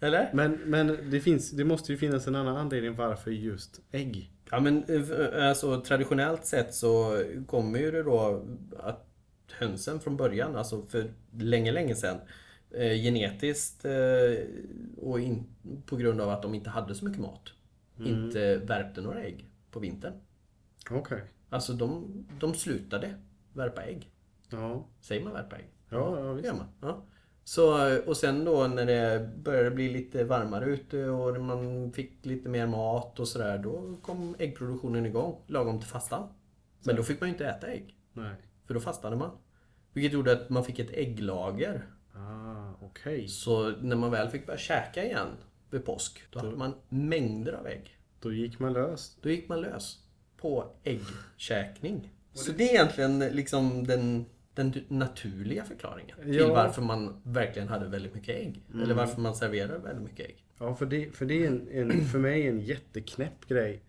Eller? 0.00 0.30
Men, 0.32 0.52
men 0.52 1.10
det, 1.10 1.20
finns, 1.20 1.50
det 1.50 1.64
måste 1.64 1.92
ju 1.92 1.98
finnas 1.98 2.26
en 2.26 2.34
annan 2.34 2.56
anledning 2.56 2.94
varför 2.94 3.30
just 3.30 3.80
ägg. 3.90 4.32
Ja 4.50 4.60
men 4.60 4.84
eh, 4.84 5.48
alltså 5.48 5.80
traditionellt 5.80 6.46
sett 6.46 6.74
så 6.74 7.24
kommer 7.46 7.78
ju 7.78 7.90
det 7.90 8.02
då 8.02 8.46
att 8.78 9.09
hönsen 9.52 10.00
från 10.00 10.16
början, 10.16 10.56
alltså 10.56 10.82
för 10.82 11.10
länge, 11.38 11.72
länge 11.72 11.94
sedan 11.94 12.16
eh, 12.70 13.02
genetiskt 13.02 13.84
eh, 13.84 13.92
och 14.96 15.20
in, 15.20 15.46
på 15.86 15.96
grund 15.96 16.20
av 16.20 16.28
att 16.30 16.42
de 16.42 16.54
inte 16.54 16.70
hade 16.70 16.94
så 16.94 17.04
mycket 17.04 17.20
mat 17.20 17.52
inte 18.06 18.56
värpte 18.56 19.00
några 19.00 19.22
ägg 19.22 19.50
på 19.70 19.80
vintern. 19.80 20.12
Okej. 20.90 21.22
Alltså 21.48 21.72
de, 21.72 22.04
de 22.40 22.54
slutade 22.54 23.14
värpa 23.52 23.82
ägg. 23.82 24.10
Ja. 24.50 24.86
Säger 25.00 25.24
man 25.24 25.32
värpa 25.32 25.56
ägg? 25.56 25.68
Ja, 25.88 26.20
ja 26.20 26.32
visst. 26.32 26.46
gör 26.46 26.54
man. 26.54 26.66
Ja. 26.80 27.02
Så, 27.44 27.96
och 28.06 28.16
sen 28.16 28.44
då 28.44 28.66
när 28.66 28.86
det 28.86 29.30
började 29.36 29.70
bli 29.70 29.88
lite 29.88 30.24
varmare 30.24 30.64
ute 30.64 31.04
och 31.04 31.40
man 31.40 31.92
fick 31.92 32.26
lite 32.26 32.48
mer 32.48 32.66
mat 32.66 33.20
och 33.20 33.28
sådär. 33.28 33.58
Då 33.58 33.96
kom 34.02 34.36
äggproduktionen 34.38 35.06
igång 35.06 35.36
lagom 35.46 35.80
till 35.80 35.88
fastan. 35.88 36.28
Men 36.82 36.96
då 36.96 37.02
fick 37.02 37.20
man 37.20 37.28
ju 37.28 37.32
inte 37.32 37.46
äta 37.46 37.66
ägg. 37.66 37.96
Nej. 38.12 38.34
För 38.70 38.74
då 38.74 38.80
fastade 38.80 39.16
man. 39.16 39.30
Vilket 39.92 40.12
gjorde 40.12 40.32
att 40.32 40.50
man 40.50 40.64
fick 40.64 40.78
ett 40.78 40.90
ägglager. 40.90 41.86
Ah, 42.14 42.72
okej. 42.80 43.28
Så 43.28 43.70
när 43.70 43.96
man 43.96 44.10
väl 44.10 44.28
fick 44.28 44.46
börja 44.46 44.58
käka 44.58 45.04
igen 45.04 45.28
vid 45.70 45.84
påsk. 45.84 46.22
Då 46.30 46.38
hade 46.38 46.56
man 46.56 46.74
mängder 46.88 47.52
av 47.52 47.66
ägg. 47.66 47.98
Då 48.20 48.32
gick 48.32 48.58
man 48.58 48.72
lös. 48.72 49.16
Då 49.20 49.30
gick 49.30 49.48
man 49.48 49.60
lös 49.60 49.98
på 50.36 50.72
äggkäkning. 50.84 52.12
Så 52.32 52.52
det 52.52 52.64
är 52.64 52.74
egentligen 52.74 53.18
liksom 53.18 53.86
den, 53.86 54.26
den 54.54 54.72
naturliga 54.88 55.64
förklaringen 55.64 56.16
till 56.22 56.34
Ja. 56.34 56.54
varför 56.54 56.82
man 56.82 57.22
verkligen 57.24 57.68
hade 57.68 57.88
väldigt 57.88 58.14
mycket 58.14 58.36
ägg. 58.36 58.62
Eller 58.82 58.94
varför 58.94 59.20
man 59.20 59.34
serverade 59.34 59.78
väldigt 59.78 60.04
mycket 60.04 60.26
ägg. 60.26 60.44
Ja, 60.58 60.74
för 60.74 60.86
det, 60.86 61.16
för 61.16 61.26
det 61.26 61.44
är 61.44 61.46
en, 61.46 61.68
en, 61.70 62.04
för 62.04 62.18
mig 62.18 62.46
en 62.48 62.60
jätteknäpp 62.60 63.48
grej. 63.48 63.82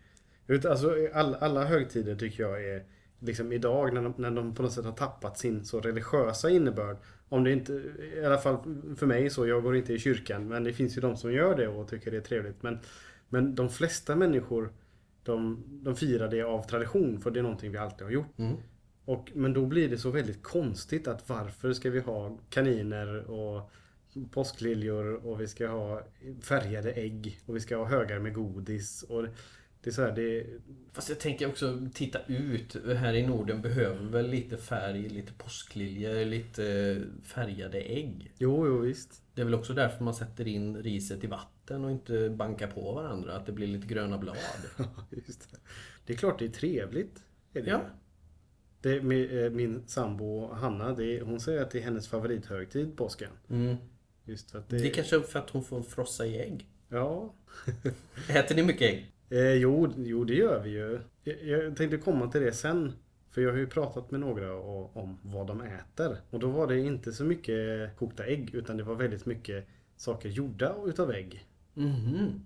Alltså, 0.70 0.96
all, 1.14 1.36
alla 1.36 1.66
högtider 1.66 2.16
tycker 2.16 2.44
jag 2.44 2.66
är 2.66 2.84
liksom 3.22 3.52
idag 3.52 3.94
när 3.94 4.02
de, 4.02 4.14
när 4.18 4.32
de 4.32 4.56
på 4.56 4.64
något 4.64 4.74
sätt 4.74 4.86
har 4.86 4.92
tappat 4.92 5.38
sin 5.38 5.66
så 5.66 5.80
religiösa 5.80 6.50
innebörd. 6.50 6.98
Om 7.30 7.44
det 7.44 7.52
inte, 7.52 7.74
i 8.22 8.26
alla 8.26 8.38
fall 8.38 8.58
för 8.98 9.06
mig 9.06 9.30
så, 9.30 9.48
jag 9.48 9.64
går 9.64 9.76
inte 9.76 9.94
i 9.94 10.00
kyrkan 10.00 10.48
men 10.48 10.64
det 10.64 10.74
finns 10.74 10.98
ju 10.98 11.02
de 11.02 11.18
som 11.18 11.34
gör 11.34 11.56
det 11.56 11.68
och 11.68 11.88
tycker 11.88 12.12
det 12.12 12.18
är 12.18 12.22
trevligt. 12.22 12.64
Men, 12.64 12.80
men 13.30 13.56
de 13.56 13.70
flesta 13.70 14.16
människor 14.16 14.74
de, 15.24 15.64
de 15.68 15.96
firar 15.96 16.28
det 16.28 16.42
av 16.42 16.62
tradition 16.62 17.20
för 17.20 17.32
det 17.32 17.40
är 17.40 17.44
någonting 17.44 17.72
vi 17.72 17.78
alltid 17.78 18.04
har 18.04 18.12
gjort. 18.12 18.38
Mm. 18.40 18.56
Och, 19.06 19.32
men 19.36 19.54
då 19.54 19.66
blir 19.66 19.90
det 19.90 19.98
så 19.98 20.10
väldigt 20.10 20.44
konstigt 20.44 21.08
att 21.08 21.30
varför 21.30 21.74
ska 21.74 21.90
vi 21.90 22.00
ha 22.00 22.38
kaniner 22.50 23.32
och 23.32 23.72
påskliljor 24.32 25.26
och 25.26 25.42
vi 25.42 25.48
ska 25.48 25.68
ha 25.68 26.02
färgade 26.42 26.92
ägg 26.92 27.40
och 27.46 27.56
vi 27.56 27.60
ska 27.60 27.78
ha 27.78 27.86
högar 27.86 28.20
med 28.20 28.34
godis. 28.34 29.04
Och 29.04 29.26
det 29.84 29.90
är 29.90 29.94
så 29.94 30.02
här, 30.02 30.12
det, 30.12 30.46
Fast 30.94 31.10
jag 31.10 31.20
tänker 31.20 31.48
också 31.48 31.88
titta 31.94 32.20
ut. 32.28 32.76
Här 32.96 33.14
i 33.14 33.28
Norden 33.28 33.62
behöver 33.62 34.06
väl 34.06 34.30
lite 34.30 34.58
färg, 34.58 35.10
lite 35.10 35.34
påskliljor, 35.34 36.26
lite 36.26 36.98
färgade 37.24 37.82
ägg. 37.82 38.32
jo, 38.38 38.68
jo 38.68 38.78
visst. 38.78 39.24
Det 39.34 39.42
är 39.42 39.46
väl 39.46 39.56
också 39.56 39.74
därför 39.74 40.04
man 40.04 40.14
sätter 40.14 40.48
in 40.48 40.78
riset 40.78 41.24
i 41.24 41.28
vatten 41.28 41.86
och 41.86 41.92
inte 41.92 42.30
bankar 42.30 42.68
på 42.68 42.94
varandra. 42.94 43.36
Att 43.36 43.46
det 43.46 43.52
blir 43.52 43.68
lite 43.68 43.88
gröna 43.88 44.18
blad. 44.18 44.38
Just 45.10 45.52
det. 45.52 45.58
det 46.06 46.14
är 46.14 46.18
klart 46.18 46.40
det 46.40 46.46
är 46.46 46.50
trevligt. 46.50 47.24
Är 47.54 47.62
det. 47.62 47.70
Ja. 47.70 47.82
Det, 48.82 48.96
eh, 48.96 49.52
min 49.52 49.84
sambo 49.88 50.54
Hanna, 50.54 50.94
det, 50.94 51.22
hon 51.22 51.40
säger 51.40 51.62
att 51.62 51.72
det 51.72 51.80
är 51.80 51.84
hennes 51.84 52.08
favorithögtid, 52.08 52.98
påsken. 52.98 53.32
Mm. 53.50 53.76
Just 54.24 54.56
att 54.56 54.70
det, 54.70 54.78
Det 54.78 54.90
är 54.90 54.94
kanske 54.94 55.22
för 55.22 55.40
att 55.40 55.50
hon 55.50 55.64
får 55.64 55.82
frossa 55.82 56.26
i 56.26 56.40
ägg. 56.40 56.68
Ja, 56.90 57.34
Äter 58.30 58.56
ni 58.56 58.64
mycket 58.64 58.82
ägg? 58.82 59.12
Eh, 59.32 59.54
jo, 59.54 59.94
jo, 59.98 60.24
det 60.24 60.34
gör 60.34 60.60
vi 60.60 60.70
ju. 60.70 61.00
Jag, 61.24 61.44
jag 61.44 61.78
tänkte 61.78 61.98
komma 61.98 62.28
till 62.28 62.42
det 62.42 62.52
sen. 62.52 62.94
För 63.30 63.42
jag 63.42 63.52
har 63.52 63.58
ju 63.58 63.68
pratat 63.68 64.12
med 64.12 64.20
några 64.20 64.56
om 64.94 65.20
vad 65.22 65.48
de 65.48 65.62
äter. 65.62 66.18
Och 66.30 66.40
då 66.40 66.48
var 66.48 66.68
det 66.68 66.80
inte 66.80 67.12
så 67.12 67.24
mycket 67.24 67.98
kokta 67.98 68.26
ägg 68.26 68.56
utan 68.56 68.78
det 68.78 68.84
var 68.84 68.96
väldigt 68.96 69.26
mycket 69.26 69.68
saker 69.96 70.30
gjorda 70.30 70.76
utav 70.86 71.12
ägg. 71.12 71.46
Mhm. 71.74 72.42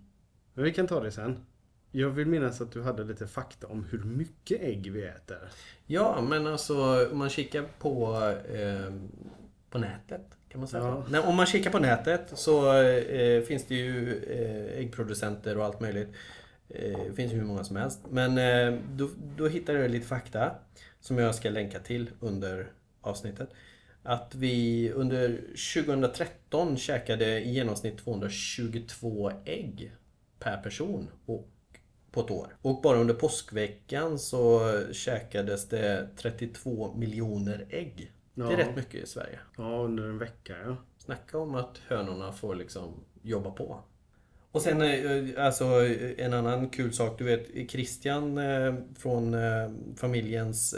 Men 0.53 0.63
vi 0.63 0.73
kan 0.73 0.87
ta 0.87 1.03
det 1.03 1.11
sen. 1.11 1.45
Jag 1.91 2.09
vill 2.09 2.27
minnas 2.27 2.61
att 2.61 2.71
du 2.71 2.81
hade 2.81 3.03
lite 3.03 3.27
fakta 3.27 3.67
om 3.67 3.85
hur 3.91 4.03
mycket 4.03 4.61
ägg 4.61 4.91
vi 4.91 5.03
äter. 5.03 5.49
Ja, 5.85 6.21
men 6.21 6.47
alltså 6.47 7.07
om 7.11 7.17
man 7.17 7.29
kikar 7.29 7.65
på, 7.79 8.15
eh, 8.53 8.93
på 9.69 9.77
nätet. 9.77 10.37
Kan 10.49 10.59
man 10.59 10.67
säga 10.67 10.83
Ja. 10.83 11.05
Nej, 11.09 11.21
om 11.21 11.35
man 11.35 11.45
kikar 11.45 11.71
på 11.71 11.79
nätet 11.79 12.31
så 12.33 12.81
eh, 12.81 13.41
finns 13.41 13.65
det 13.65 13.75
ju 13.75 14.23
eh, 14.23 14.79
äggproducenter 14.79 15.57
och 15.57 15.65
allt 15.65 15.79
möjligt. 15.79 16.09
Eh, 16.69 16.99
det 17.07 17.13
finns 17.15 17.33
hur 17.33 17.43
många 17.43 17.63
som 17.63 17.75
helst. 17.75 17.99
Men 18.09 18.37
eh, 18.37 18.79
då, 18.95 19.09
då 19.37 19.47
hittar 19.47 19.73
jag 19.73 19.91
lite 19.91 20.07
fakta 20.07 20.51
som 20.99 21.17
jag 21.17 21.35
ska 21.35 21.49
länka 21.49 21.79
till 21.79 22.09
under 22.19 22.71
avsnittet. 23.01 23.49
Att 24.03 24.35
vi 24.35 24.91
under 24.91 25.41
2013 25.73 26.77
käkade 26.77 27.39
i 27.41 27.53
genomsnitt 27.53 27.97
222 27.97 29.31
ägg 29.45 29.91
per 30.39 30.57
person 30.57 31.07
och 31.25 31.47
på 32.11 32.21
ett 32.21 32.31
år. 32.31 32.57
Och 32.61 32.81
bara 32.81 32.97
under 32.97 33.13
påskveckan 33.13 34.19
så 34.19 34.61
käkades 34.91 35.69
det 35.69 36.09
32 36.17 36.93
miljoner 36.97 37.65
ägg. 37.69 38.11
Det 38.33 38.41
är 38.41 38.51
Ja. 38.51 38.57
rätt 38.57 38.75
mycket 38.75 39.03
i 39.03 39.07
Sverige. 39.07 39.39
Ja, 39.57 39.63
under 39.83 40.03
en 40.03 40.17
vecka 40.17 40.55
ja. 40.65 40.75
Snacka 40.97 41.37
om 41.37 41.55
att 41.55 41.77
hönorna 41.87 42.31
får 42.31 42.55
liksom 42.55 43.03
jobba 43.21 43.51
på. 43.51 43.79
Och 44.55 44.61
sen 44.61 44.81
eh, 44.81 45.45
alltså 45.45 45.65
en 46.17 46.33
annan 46.33 46.69
kul 46.69 46.93
sak. 46.93 47.17
Du 47.17 47.23
vet 47.23 47.71
Christian 47.71 48.37
eh, 48.37 48.75
från 48.95 49.33
eh, 49.33 49.71
familjens 49.95 50.75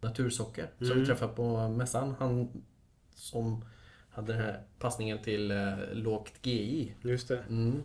natursocker 0.00 0.66
som 0.78 1.00
vi 1.00 1.06
träffade 1.06 1.32
på 1.32 1.68
mässan. 1.68 2.14
Han 2.18 2.62
som 3.14 3.64
hade 4.10 4.32
den 4.32 4.42
här 4.42 4.60
passningen 4.78 5.18
till 5.18 5.52
lågt 5.92 6.32
GI. 6.42 6.94
Just 7.02 7.28
det. 7.28 7.38
Mm. 7.48 7.82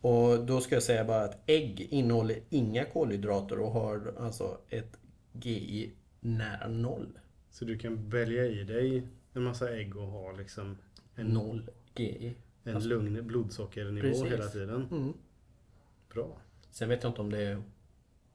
Och 0.00 0.44
då 0.46 0.60
ska 0.60 0.76
jag 0.76 0.82
säga 0.82 1.04
bara 1.04 1.22
att 1.22 1.38
ägg 1.46 1.80
innehåller 1.90 2.40
inga 2.50 2.84
kolhydrater 2.84 3.58
och 3.58 3.70
har 3.70 4.14
alltså 4.20 4.58
ett 4.68 4.98
GI 5.32 5.92
nära 6.20 6.68
noll. 6.68 7.18
Så 7.50 7.64
du 7.64 7.78
kan 7.78 8.10
välja 8.10 8.46
i 8.46 8.64
dig 8.64 9.02
en 9.32 9.42
massa 9.42 9.70
ägg 9.70 9.96
och 9.96 10.06
ha 10.06 10.32
liksom 10.32 10.76
en, 11.14 11.26
Noll 11.26 11.70
GI. 11.94 12.34
En 12.68 12.88
lugn 12.88 13.26
blodsockernivå 13.26 14.08
Precis. 14.08 14.24
hela 14.32 14.46
tiden. 14.46 14.88
Mm. 14.90 15.12
Bra. 16.14 16.38
Sen 16.70 16.88
vet 16.88 17.02
jag 17.02 17.10
inte 17.10 17.20
om 17.20 17.30
det 17.32 17.62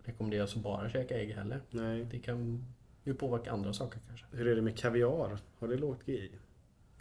rekommenderas 0.03 0.55
att 0.55 0.63
bara 0.63 0.89
käka 0.89 1.19
ägg 1.19 1.31
heller. 1.31 1.61
Nej. 1.69 2.07
Det 2.11 2.19
kan 2.19 2.65
ju 3.03 3.13
påverka 3.13 3.51
andra 3.51 3.73
saker 3.73 3.99
kanske. 4.07 4.25
Hur 4.31 4.47
är 4.47 4.55
det 4.55 4.61
med 4.61 4.77
kaviar? 4.77 5.37
Har 5.59 5.67
det 5.67 5.77
lågt 5.77 6.07
GI? 6.07 6.31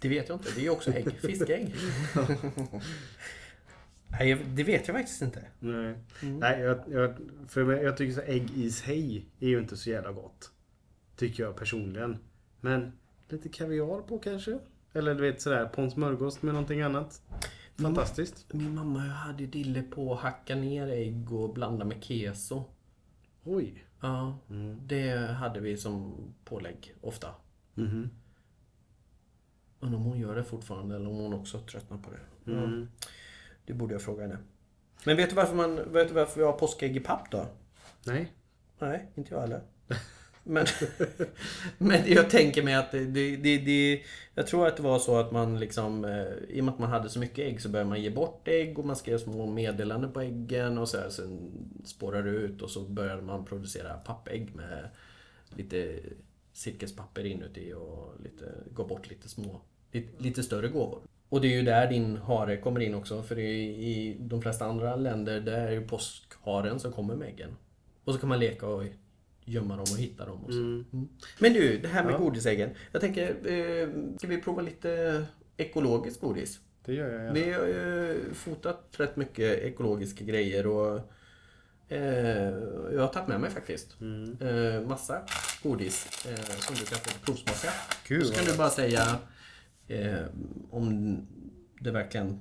Det 0.00 0.08
vet 0.08 0.28
jag 0.28 0.36
inte. 0.36 0.48
Det 0.54 0.60
är 0.60 0.64
ju 0.64 0.70
också 0.70 0.90
ägg. 0.92 1.12
Fiskägg. 1.20 1.74
Nej, 4.08 4.34
det 4.48 4.62
vet 4.64 4.88
jag 4.88 4.96
faktiskt 4.96 5.22
inte. 5.22 5.44
Nej, 5.58 5.94
Mm. 6.22 6.38
Nej 6.38 6.60
jag, 6.60 6.78
jag, 6.90 7.14
för 7.48 7.64
mig, 7.64 7.82
jag 7.82 7.96
tycker 7.96 8.14
så 8.14 8.20
ägg 8.20 8.50
i 8.56 8.70
sig 8.70 9.26
är 9.40 9.48
ju 9.48 9.58
inte 9.58 9.76
så 9.76 9.90
jävla 9.90 10.12
gott. 10.12 10.50
Tycker 11.16 11.42
jag 11.42 11.56
personligen. 11.56 12.16
Men 12.60 12.92
lite 13.28 13.48
kaviar 13.48 14.02
på 14.02 14.18
kanske? 14.18 14.58
Eller 14.92 15.14
du 15.14 15.20
vet 15.22 15.40
sådär 15.42 15.66
på 15.66 15.80
en 15.82 15.90
smörgås 15.90 16.42
med 16.42 16.54
någonting 16.54 16.80
annat. 16.80 17.22
Fantastiskt. 17.76 18.52
Min 18.52 18.74
mamma 18.74 18.98
hade 18.98 19.46
dille 19.46 19.82
på 19.82 20.12
att 20.14 20.20
hacka 20.20 20.54
ner 20.54 20.88
ägg 20.88 21.32
och 21.32 21.54
blanda 21.54 21.84
med 21.84 22.04
keso. 22.04 22.64
Oj. 23.44 23.84
Ja, 24.00 24.38
Mm. 24.50 24.80
det 24.86 25.16
hade 25.32 25.60
vi 25.60 25.76
som 25.76 26.14
pålägg 26.44 26.94
ofta. 27.00 27.28
Mhm. 27.74 28.10
Undrar 29.80 29.98
om 29.98 30.04
hon 30.04 30.18
gör 30.18 30.34
det 30.36 30.44
fortfarande 30.44 30.96
eller 30.96 31.10
om 31.10 31.16
hon 31.16 31.32
också 31.34 31.60
tröttnar 31.60 31.98
på 31.98 32.10
det. 32.10 32.20
Ja, 32.52 32.58
Mm. 32.58 32.88
det 33.66 33.72
borde 33.72 33.94
jag 33.94 34.02
fråga 34.02 34.22
henne. 34.22 34.38
Men 35.06 35.16
vet 35.16 35.30
du 35.30 35.36
varför, 35.36 35.54
man, 35.56 35.92
vet 35.92 36.08
du 36.08 36.14
varför 36.14 36.40
vi 36.40 36.46
har 36.46 36.52
påskägg 36.52 36.96
i 36.96 37.00
papp 37.00 37.30
då? 37.30 37.46
Nej. 38.06 38.32
Nej, 38.78 39.10
inte 39.14 39.34
jag 39.34 39.40
heller. 39.40 39.62
Men, 40.44 40.66
men 41.78 42.02
jag 42.06 42.30
tänker 42.30 42.62
mig 42.62 42.74
att 42.74 42.90
det, 42.90 43.04
det, 43.36 43.58
det. 43.58 44.02
Jag 44.34 44.46
tror 44.46 44.66
att 44.66 44.76
det 44.76 44.82
var 44.82 44.98
så 44.98 45.16
att 45.16 45.32
man 45.32 45.60
liksom... 45.60 46.04
Eh, 46.04 46.56
I 46.56 46.60
och 46.60 46.64
med 46.64 46.74
att 46.74 46.78
man 46.78 46.90
hade 46.90 47.08
så 47.08 47.18
mycket 47.18 47.38
ägg 47.38 47.60
så 47.60 47.68
började 47.68 47.88
man 47.88 48.02
ge 48.02 48.10
bort 48.10 48.48
ägg 48.48 48.78
och 48.78 48.86
man 48.86 48.96
skrev 48.96 49.18
små 49.18 49.46
meddelanden 49.46 50.12
på 50.12 50.20
äggen 50.20 50.78
och 50.78 50.88
så 50.88 50.96
här, 50.96 51.08
sen 51.08 51.50
spårade 51.84 52.30
det 52.30 52.36
ut 52.36 52.62
och 52.62 52.70
så 52.70 52.80
började 52.80 53.22
man 53.22 53.44
producera 53.44 53.94
pappägg 53.94 54.54
med 54.54 54.88
lite 55.56 55.98
silkespapper 56.52 57.26
inuti 57.26 57.72
och 57.72 58.14
lite, 58.22 58.44
gå 58.70 58.84
bort 58.84 59.10
lite 59.10 59.28
små... 59.28 59.60
Lite, 59.92 60.22
lite 60.22 60.42
större 60.42 60.68
gåvor. 60.68 61.02
Och 61.28 61.40
det 61.40 61.48
är 61.48 61.56
ju 61.56 61.62
där 61.62 61.90
din 61.90 62.16
hare 62.16 62.56
kommer 62.56 62.80
in 62.80 62.94
också 62.94 63.22
för 63.22 63.38
i, 63.38 63.62
i 63.62 64.16
de 64.20 64.42
flesta 64.42 64.64
andra 64.64 64.96
länder 64.96 65.40
där 65.40 65.66
är 65.66 65.70
ju 65.70 65.86
påskharen 65.86 66.80
som 66.80 66.92
kommer 66.92 67.14
med 67.14 67.28
äggen. 67.28 67.56
Och 68.04 68.14
så 68.14 68.20
kan 68.20 68.28
man 68.28 68.38
leka 68.38 68.66
och 68.66 68.84
gömma 69.44 69.76
dem 69.76 69.86
och 69.92 69.98
hitta 69.98 70.26
dem. 70.26 70.44
Och 70.44 70.52
så. 70.52 70.58
Mm. 70.58 70.84
Mm. 70.92 71.08
Men 71.38 71.52
du, 71.52 71.78
det 71.78 71.88
här 71.88 72.04
med 72.04 72.12
Ja. 72.14 72.18
godisäggen. 72.18 72.70
Jag 72.92 73.00
tänker, 73.00 73.28
eh, 73.28 73.88
ska 74.18 74.26
vi 74.26 74.40
prova 74.40 74.62
lite 74.62 75.24
ekologiskt 75.56 76.20
godis? 76.20 76.60
Det 76.84 76.94
gör 76.94 77.08
jag 77.08 77.20
gärna. 77.22 77.32
Vi 77.32 77.52
har 77.52 77.66
ju 77.66 78.20
fotat 78.34 78.94
rätt 78.96 79.16
mycket 79.16 79.58
ekologiska 79.58 80.24
grejer 80.24 80.66
och 80.66 80.96
eh, 81.88 82.52
jag 82.92 83.00
har 83.00 83.08
tagit 83.08 83.28
med 83.28 83.40
mig 83.40 83.50
faktiskt. 83.50 84.00
Mm. 84.00 84.36
Eh, 84.40 84.88
massa 84.88 85.22
godis 85.62 86.26
eh, 86.26 86.44
som 86.44 86.74
du 86.76 86.84
kan 86.84 86.98
få 86.98 87.18
provsmaka. 87.24 87.70
Gud, 88.08 88.26
så 88.26 88.34
kan 88.34 88.44
du 88.44 88.56
bara 88.56 88.70
säga 88.70 89.18
eh, 89.88 90.14
om 90.70 91.16
det 91.80 91.90
verkligen 91.90 92.40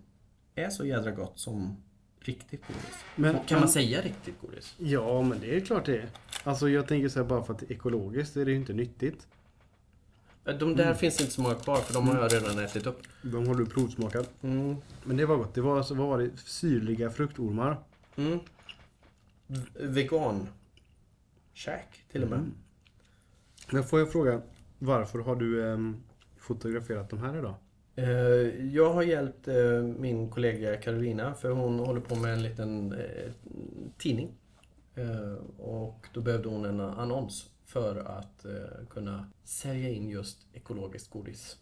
är 0.55 0.69
så 0.69 0.85
jädra 0.85 1.11
gott 1.11 1.39
som 1.39 1.83
riktigt 2.19 2.61
godis. 2.67 2.95
Men- 3.15 3.37
kan 3.47 3.59
man 3.59 3.69
säga 3.69 4.01
riktigt 4.01 4.41
godis? 4.41 4.75
Ja, 4.77 5.21
men 5.21 5.39
det 5.39 5.55
är 5.55 5.59
klart 5.59 5.85
det 5.85 5.97
är. 5.97 6.09
Alltså 6.43 6.69
jag 6.69 6.87
tänker 6.87 7.09
så 7.09 7.19
här, 7.19 7.27
bara 7.27 7.43
för 7.43 7.53
att 7.53 7.59
det 7.59 7.65
är 7.71 7.75
ekologiskt 7.75 8.37
är 8.37 8.45
det 8.45 8.51
ju 8.51 8.57
inte 8.57 8.73
nyttigt. 8.73 9.27
Eh, 10.45 10.55
De 10.57 10.75
där 10.75 10.93
finns 10.93 11.21
inte 11.21 11.33
så 11.33 11.41
många 11.41 11.55
kvar 11.55 11.75
för 11.75 11.93
de 11.93 12.07
har 12.07 12.21
jag 12.21 12.33
redan 12.33 12.59
ätit 12.59 12.85
upp. 12.85 12.99
De 13.21 13.47
har 13.47 13.55
du 13.55 13.65
provsmakat. 13.65 14.29
Mm. 14.41 14.75
Men 15.03 15.17
det 15.17 15.25
var 15.25 15.37
gott. 15.37 15.53
Det 15.53 15.61
var, 15.61 15.77
alltså, 15.77 15.93
vad 15.93 16.07
var 16.07 16.19
det? 16.19 16.29
Syrliga 16.37 17.09
fruktormar. 17.09 17.77
Mm. 18.15 18.39
Vegan. 19.73 20.47
Käk 21.53 21.87
till 22.11 22.23
och 22.23 22.29
med. 22.29 22.39
Mm. 22.39 22.51
Men 23.71 23.83
får 23.83 23.99
jag 23.99 24.11
fråga, 24.11 24.41
varför 24.79 25.19
har 25.19 25.35
du 25.35 25.71
ehm, 25.71 26.03
fotograferat 26.37 27.09
de 27.09 27.19
här 27.19 27.37
idag? 27.37 27.53
Eh, 27.95 28.65
Jag 28.75 28.93
har 28.93 29.03
hjälpt 29.03 29.47
eh, 29.47 29.55
min 29.99 30.29
kollega 30.29 30.77
Carolina 30.77 31.33
för 31.33 31.49
hon 31.51 31.79
håller 31.79 32.01
på 32.01 32.15
med 32.15 32.33
en 32.33 32.43
liten 32.43 32.93
eh, 32.93 33.31
tidning. 33.97 34.31
Eh, 34.95 35.33
Och 35.57 36.07
då 36.13 36.21
behövde 36.21 36.49
hon 36.49 36.65
en 36.65 36.79
annons 36.81 37.49
för 37.65 37.95
att 37.95 38.45
eh, 38.45 38.85
kunna 38.89 39.31
sälja 39.43 39.89
in 39.89 40.09
just 40.09 40.37
ekologiskt 40.53 41.09
godis. 41.09 41.57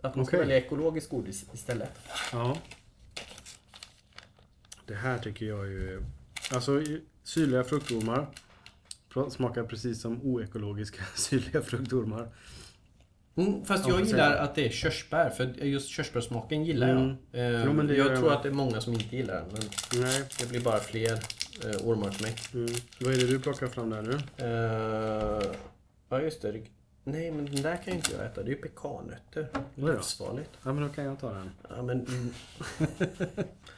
Att 0.00 0.16
man 0.16 0.26
ska 0.26 0.38
välja 0.38 0.56
ekologiskt 0.56 1.10
godis 1.10 1.46
istället. 1.52 1.90
Ja. 2.32 2.56
Det 4.86 4.94
här 4.94 5.18
tycker 5.18 5.46
jag 5.46 5.66
ju... 5.66 6.02
Alltså 6.52 6.82
syrliga 7.22 7.64
fruktormar 7.64 8.26
smakar 9.30 9.64
precis 9.64 10.00
som 10.00 10.22
oekologiska 10.22 11.02
syrliga 11.16 11.62
fruktormar. 11.62 12.28
Mm, 13.34 13.64
fast 13.64 13.88
Ja, 13.88 13.94
jag 13.98 14.06
gillar 14.06 14.36
att 14.36 14.54
det 14.54 14.66
är 14.66 14.70
körsbär, 14.70 15.30
för 15.30 15.44
just 15.44 15.88
körsbärssmaken 15.88 16.64
gillar 16.64 16.90
Mm. 16.96 17.16
jag. 17.30 17.54
Eh, 17.54 17.64
Jo, 17.66 17.72
men 17.72 17.86
det 17.86 17.94
gör 17.94 18.04
jag 18.04 18.12
jag 18.12 18.18
tror 18.18 18.32
att 18.32 18.42
det 18.42 18.48
är 18.48 18.52
många 18.52 18.80
som 18.80 18.92
inte 18.92 19.16
gillar 19.16 19.34
den, 19.34 19.48
men 19.52 19.62
Nej. 20.02 20.22
det 20.40 20.48
blir 20.48 20.60
bara 20.60 20.78
fler 20.80 21.18
eh, 21.64 21.86
ormar 21.88 22.10
till 22.10 22.22
mig. 22.22 22.36
Mm. 22.54 22.74
Vad 23.00 23.14
är 23.14 23.18
det 23.18 23.26
du 23.26 23.40
plockar 23.40 23.66
fram 23.66 23.90
där 23.90 24.02
nu? 24.02 24.18
Eh, 24.36 25.52
ja, 26.08 26.20
just 26.20 26.42
det. 26.42 26.62
Nej, 27.04 27.30
men 27.30 27.46
den 27.46 27.62
där 27.62 27.76
kan 27.76 27.86
ju 27.86 27.92
inte 27.92 28.12
jag 28.12 28.26
äta. 28.26 28.42
Det 28.42 28.48
är 28.50 28.54
ju 28.54 28.60
pekannötter. 28.62 29.48
Livsfarligt. 29.74 30.50
Ja, 30.62 30.72
men 30.72 30.82
då 30.82 30.88
kan 30.94 31.04
jag 31.04 31.20
ta 31.20 31.32
den. 31.32 31.50
Ja, 31.70 31.82
men... 31.82 32.06
Mm. 32.06 32.30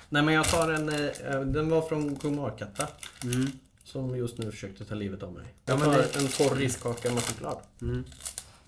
Nej, 0.08 0.22
men 0.22 0.34
jag 0.34 0.48
tar 0.48 0.70
en... 0.72 0.88
eh, 0.88 1.40
Den 1.40 1.68
var 1.70 1.82
från 1.82 2.16
kung 2.16 2.36
Markatta. 2.36 2.88
Mm. 3.24 3.46
Som 3.84 4.16
just 4.16 4.38
nu 4.38 4.50
försökte 4.50 4.84
ta 4.84 4.94
livet 4.94 5.22
av 5.22 5.32
mig. 5.32 5.44
Ja, 5.64 5.72
Jag 5.74 5.80
tar 5.82 5.92
det- 5.92 6.16
en 6.18 6.28
torr 6.28 6.56
riskaka 6.56 7.12
med 7.14 7.22
choklad. 7.22 7.58
Mm. 7.82 8.04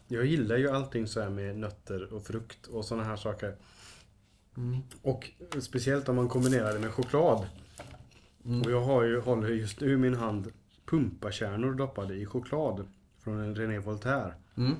Jag 0.08 0.26
gillar 0.26 0.56
ju 0.56 0.70
allting 0.70 1.06
så 1.06 1.20
här 1.20 1.30
med 1.30 1.56
nötter 1.58 2.12
och 2.14 2.26
frukt 2.26 2.66
och 2.66 2.84
sådana 2.84 3.04
här 3.04 3.16
saker. 3.16 3.56
Mm. 4.56 4.78
Och 5.02 5.30
speciellt 5.60 6.08
om 6.08 6.16
man 6.16 6.28
kombinerar 6.28 6.72
det 6.72 6.78
med 6.78 6.90
choklad. 6.92 7.46
Och 8.64 8.70
jag 8.70 8.80
har 8.80 9.02
ju, 9.02 9.20
håller 9.20 9.48
just 9.48 9.80
nu 9.80 9.92
i 9.92 9.96
min 9.96 10.14
hand 10.14 10.52
pumpakärnor 10.86 11.74
doppade 11.74 12.14
i 12.14 12.26
choklad. 12.26 12.86
Från 13.24 13.40
en 13.40 13.54
René 13.54 13.78
Voltaire. 13.78 14.34
Mm. 14.56 14.74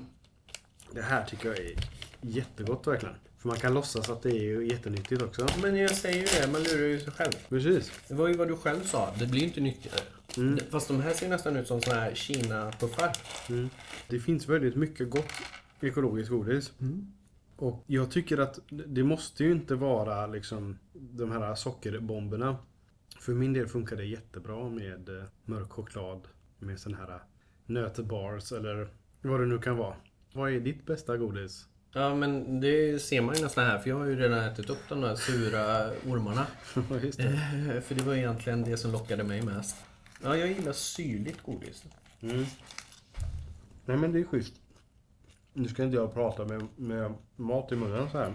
Det 0.91 1.01
här 1.01 1.25
tycker 1.25 1.49
jag 1.49 1.57
är 1.57 1.73
jättegott 2.21 2.87
verkligen. 2.87 3.15
För 3.37 3.47
man 3.47 3.57
kan 3.57 3.73
låtsas 3.73 4.09
att 4.09 4.21
det 4.21 4.29
är 4.29 4.43
ju 4.43 4.67
jättenyttigt 4.67 5.21
också. 5.21 5.47
Men 5.61 5.75
jag 5.75 5.95
säger 5.95 6.17
ju 6.17 6.41
det, 6.41 6.51
man 6.51 6.63
lurar 6.63 6.87
ju 6.87 6.99
sig 6.99 7.13
själv. 7.13 7.31
Precis. 7.49 7.91
Det 8.07 8.13
var 8.13 8.27
ju 8.27 8.33
vad 8.33 8.47
du 8.47 8.55
själv 8.55 8.83
sa, 8.83 9.13
det 9.19 9.27
blir 9.27 9.41
ju 9.41 9.47
inte 9.47 9.61
nyttigare. 9.61 9.99
Mm. 10.37 10.59
Fast 10.69 10.87
de 10.87 11.01
här 11.01 11.13
ser 11.13 11.29
nästan 11.29 11.57
ut 11.57 11.67
som 11.67 11.81
såna 11.81 11.99
här 11.99 12.13
Kina-puffar. 12.13 13.11
Mm. 13.49 13.69
Det 14.07 14.19
finns 14.19 14.49
väldigt 14.49 14.75
mycket 14.75 15.09
gott 15.09 15.31
ekologiskt 15.81 16.31
godis. 16.31 16.71
Och 17.55 17.83
jag 17.87 18.11
tycker 18.11 18.37
att 18.37 18.59
det 18.69 19.03
måste 19.03 19.43
ju 19.43 19.51
inte 19.51 19.75
vara 19.75 20.27
liksom 20.27 20.77
de 20.93 21.31
här 21.31 21.55
sockerbomberna. 21.55 22.57
För 23.19 23.33
min 23.33 23.53
del 23.53 23.67
funkar 23.67 23.95
det 23.95 24.05
jättebra 24.05 24.69
med 24.69 25.09
eh, 25.09 25.23
mörk 25.45 25.71
choklad. 25.71 26.27
Med 26.59 26.79
sån 26.79 26.93
här 26.93 27.19
nötbars 27.65 28.51
eller 28.51 28.89
vad 29.21 29.39
det 29.39 29.45
nu 29.45 29.59
kan 29.59 29.77
vara. 29.77 29.95
Vad 30.33 30.51
är 30.51 30.59
ditt 30.59 30.85
bästa 30.85 31.17
godis? 31.17 31.65
Ja, 31.93 32.15
men 32.15 32.61
det 32.61 33.01
ser 33.01 33.21
man 33.21 33.35
ju 33.35 33.41
nästan 33.41 33.65
här, 33.65 33.79
för 33.79 33.89
jag 33.89 33.97
har 33.97 34.05
ju 34.05 34.15
redan 34.15 34.39
ätit 34.39 34.69
upp 34.69 34.89
de 34.89 35.01
där 35.01 35.15
sura 35.15 35.89
ormarna. 36.07 36.47
Just 37.03 37.17
det. 37.17 37.27
Eh, 37.27 37.81
För 37.81 37.95
det 37.95 38.03
var 38.03 38.15
egentligen 38.15 38.63
det 38.63 38.77
som 38.77 38.91
lockade 38.91 39.23
mig 39.23 39.41
mest. 39.41 39.75
Ja, 40.23 40.37
jag 40.37 40.47
gillar 40.47 40.73
syrligt 40.73 41.41
godis. 41.41 41.83
Mm. 42.21 42.45
Nej 43.85 43.97
men 43.97 44.11
det 44.11 44.19
är 44.19 44.23
schysst. 44.23 44.53
Nu 45.53 45.67
ska 45.67 45.83
inte 45.83 45.95
jag 45.95 46.13
prata 46.13 46.45
med, 46.45 46.67
med 46.75 47.13
mat 47.35 47.71
i 47.71 47.75
munnen 47.75 48.09
så 48.11 48.17
här. 48.17 48.33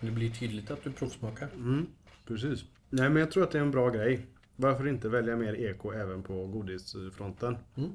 Det 0.00 0.10
blir 0.10 0.30
tydligt 0.30 0.70
att 0.70 0.84
du 0.84 0.92
provsmakar. 0.92 1.48
Mm, 1.54 1.86
precis. 2.26 2.64
Nej 2.94 3.10
men 3.10 3.16
jag 3.20 3.30
tror 3.30 3.42
att 3.44 3.50
det 3.50 3.58
är 3.58 3.62
en 3.62 3.70
bra 3.70 3.90
grej. 3.90 4.26
Varför 4.56 4.88
inte 4.88 5.08
välja 5.08 5.36
mer 5.36 5.54
eko 5.54 5.92
även 5.92 6.22
på 6.22 6.46
godisfronten? 6.46 7.56
Mm. 7.76 7.90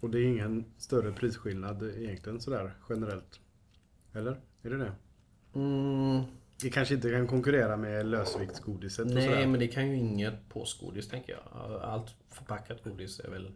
Och 0.00 0.10
det 0.10 0.18
är 0.18 0.24
ingen 0.24 0.64
större 0.78 1.12
prisskillnad 1.12 1.82
egentligen 1.82 2.40
sådär 2.40 2.72
generellt. 2.88 3.40
Eller? 4.12 4.40
Är 4.62 4.70
det 4.70 4.76
det? 4.76 4.92
Mm, 5.54 6.22
Det 6.62 6.70
kanske 6.70 6.94
inte 6.94 7.10
kan 7.10 7.26
konkurrera 7.26 7.76
med 7.76 8.06
lösviktsgodiset 8.06 9.06
och 9.06 9.12
nej, 9.14 9.24
sådär. 9.28 9.46
men 9.46 9.60
det 9.60 9.68
kan 9.68 9.88
ju 9.88 9.96
inget 9.96 10.48
påsgodis 10.48 11.08
tänker 11.08 11.32
jag. 11.32 11.80
Allt 11.82 12.14
förpackat 12.28 12.84
godis 12.84 13.20
är 13.20 13.30
väl 13.30 13.50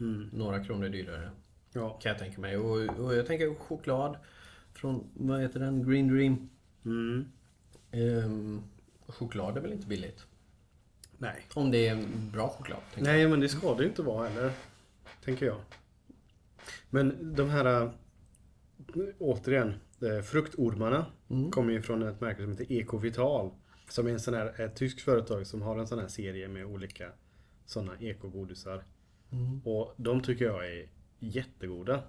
Mm. 0.00 0.28
några 0.32 0.64
kronor 0.64 0.88
dyrare. 0.88 1.30
Ja. 1.72 1.98
Kan 2.02 2.10
jag 2.10 2.18
tänka 2.18 2.40
mig. 2.40 2.56
Och, 2.56 2.98
och 3.00 3.14
jag 3.14 3.26
tänker 3.26 3.54
choklad 3.54 4.16
från, 4.74 5.04
vad 5.14 5.40
heter 5.40 5.60
den? 5.60 5.90
Green 5.90 6.08
Dream. 6.08 6.48
Mm. 6.84 7.24
Ehm, 7.90 8.62
choklad 9.08 9.56
är 9.56 9.60
väl 9.60 9.72
inte 9.72 9.86
billigt? 9.86 10.26
Nej. 11.18 11.46
Om 11.54 11.70
det 11.70 11.88
är 11.88 12.06
bra 12.32 12.48
choklad. 12.48 12.78
Nej 12.96 13.28
men 13.28 13.40
det 13.40 13.48
ska 13.48 13.74
det 13.74 13.82
ju 13.82 13.88
inte 13.88 14.02
vara 14.02 14.28
heller. 14.28 14.52
Tänker 15.24 15.46
jag. 15.46 15.60
Men 16.90 17.34
de 17.36 17.50
här 17.50 17.82
äh, 17.82 17.90
återigen, 19.18 19.74
äh, 20.02 20.22
fruktormarna 20.22 21.06
Mm. 21.30 21.50
kommer 21.50 21.72
ju 21.72 21.82
från 21.82 22.02
ett 22.02 22.20
märke 22.20 22.42
som 22.42 22.50
heter 22.50 22.72
Ecovital. 22.72 23.50
Som 23.88 24.06
är 24.06 24.10
en 24.10 24.20
sån 24.20 24.34
här, 24.34 24.60
ett 24.60 24.76
tyskt 24.76 25.00
företag 25.00 25.46
som 25.46 25.62
har 25.62 25.78
en 25.78 25.86
sån 25.86 25.98
här 25.98 26.08
serie 26.08 26.48
med 26.48 26.66
olika 26.66 27.12
såna 27.66 27.98
ekogodisar. 28.00 28.84
Mm. 29.32 29.60
Och 29.64 29.94
de 29.96 30.22
tycker 30.22 30.44
jag 30.44 30.66
är 30.72 30.88
jättegoda. 31.18 32.02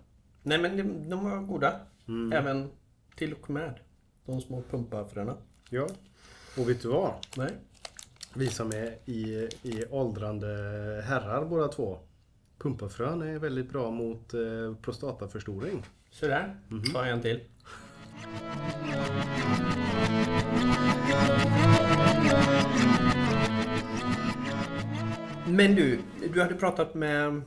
Nej 0.44 0.58
men 0.62 0.78
de, 0.78 1.10
de 1.10 1.24
var 1.24 1.38
goda. 1.42 1.80
Mm. 2.08 2.32
Även 2.34 2.70
till 3.16 3.34
och 3.34 3.50
med 3.50 3.80
de 4.26 4.42
små 4.42 4.64
pumpafröna. 4.70 5.38
Ja. 5.70 5.88
Och 6.58 6.70
vet 6.70 6.82
du 6.82 6.88
vad? 6.88 7.14
Nej. 7.38 7.52
Vi 8.34 8.48
som 8.48 8.72
är 8.72 8.96
i, 9.06 9.50
i 9.62 9.86
åldrande 9.90 10.48
herrar 11.06 11.46
båda 11.46 11.68
två. 11.68 12.00
Pumpafrön 12.58 13.22
är 13.22 13.40
väldigt 13.40 13.70
bra 13.70 13.92
mot 13.92 14.34
eh, 14.34 14.40
prostataförstoring. 14.82 15.86
Så 16.12 16.28
där. 16.28 16.56
tar 16.94 17.06
jag 17.06 17.14
en 17.14 17.22
till. 17.22 17.40
Men 25.48 25.76
du, 25.76 26.00
du 26.34 26.42
hade 26.42 26.56
pratat 26.56 26.94
med 26.94 27.42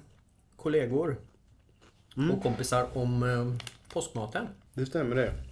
kollegor 0.56 1.16
och 2.32 2.42
kompisar 2.42 2.88
om 2.94 3.22
eh, 3.22 3.66
påskmaten. 3.92 4.46
Det 4.74 4.86
stämmer 4.86 5.16
det. 5.16 5.49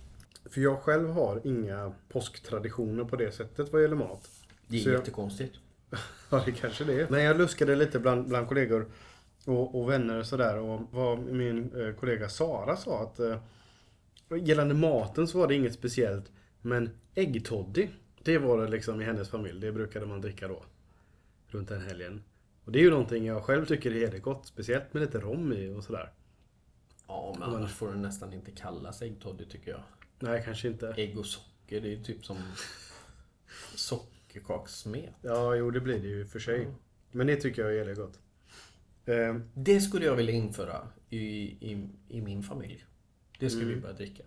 För 0.51 0.61
jag 0.61 0.79
själv 0.81 1.09
har 1.11 1.41
inga 1.45 1.93
påsktraditioner 2.09 3.05
på 3.05 3.17
det 3.17 3.33
sättet 3.33 3.73
vad 3.73 3.83
gäller 3.83 3.97
mat. 3.97 4.31
Det 4.67 4.77
är 4.77 4.81
Så 4.81 4.89
jag- 4.89 4.99
jättekonstigt. 4.99 5.55
Ja, 6.31 6.43
det 6.47 6.53
kanske 6.53 6.85
det 6.85 7.01
är. 7.01 7.09
Men 7.11 7.23
jag 7.23 7.39
luskade 7.39 7.77
lite 7.77 7.99
bland, 7.99 8.29
bland 8.29 8.49
kollegor 8.49 8.87
och, 9.45 9.81
och 9.81 9.91
vänner 9.91 10.19
och 10.19 10.27
sådär. 10.27 10.59
Och 10.59 10.81
vad 10.91 11.19
min 11.19 11.81
eh, 11.81 11.95
kollega 11.95 12.29
Sara 12.29 12.77
sa 12.77 13.03
att 13.03 13.21
eh, 13.21 13.37
gällande 14.43 14.75
maten 14.75 15.29
så 15.29 15.39
var 15.39 15.49
det 15.49 15.55
inget 15.55 15.75
speciellt. 15.75 16.33
Men 16.61 16.91
äggtoddy, 17.15 17.89
det 18.23 18.39
var 18.39 18.59
det 18.63 18.69
liksom 18.69 19.01
i 19.01 19.05
hennes 19.05 19.29
familj. 19.29 19.61
Det 19.61 19.73
brukade 19.73 20.07
man 20.07 20.21
dricka 20.21 20.49
då. 20.49 20.63
Runt 21.47 21.69
den 21.69 21.81
helgen. 21.83 22.23
Och 22.65 22.73
det 22.73 22.79
är 22.79 22.83
ju 22.83 22.91
någonting 22.91 23.27
jag 23.27 23.43
själv 23.45 23.67
tycker 23.67 23.91
är 23.91 23.95
jättegott. 23.95 24.47
Speciellt 24.47 24.95
med 24.95 25.01
lite 25.01 25.19
rom 25.21 25.53
i 25.53 25.69
och 25.75 25.85
sådär. 25.85 26.13
Ja, 27.07 27.37
men 27.39 27.55
annars 27.55 27.73
får 27.75 27.89
det 27.89 27.97
nästan 27.99 28.33
inte 28.33 28.51
kallas 28.51 29.03
äggtoddy 29.03 29.45
tycker 29.45 29.71
jag. 29.71 29.81
Nej, 30.19 30.43
kanske 30.45 30.69
inte. 30.69 30.95
Ägg 30.97 31.19
och 31.19 31.27
socker, 31.27 31.81
det 31.81 31.93
är 31.93 31.97
typ 32.03 32.25
som 32.27 32.37
sockerkakssmet. 33.75 35.15
Ja, 35.23 35.55
jo 35.57 35.71
det 35.71 35.81
blir 35.81 35.99
det 36.01 36.09
ju 36.09 36.27
för 36.27 36.39
sig. 36.39 36.69
Men 37.13 37.27
det 37.27 37.37
tycker 37.37 37.63
jag 37.63 37.71
är 37.71 37.75
jävligt 37.77 37.99
gott. 37.99 38.19
Eh, 39.05 39.37
Det 39.55 39.81
skulle 39.81 40.07
jag 40.07 40.17
vilja 40.17 40.33
införa 40.33 40.89
i, 41.11 41.19
i, 41.19 41.89
i 42.09 42.21
min 42.21 42.43
familj. 42.43 42.85
Det 43.39 43.51
ska 43.51 43.61
Mm. 43.61 43.75
vi 43.75 43.81
börja 43.81 43.95
dricka. 43.95 44.23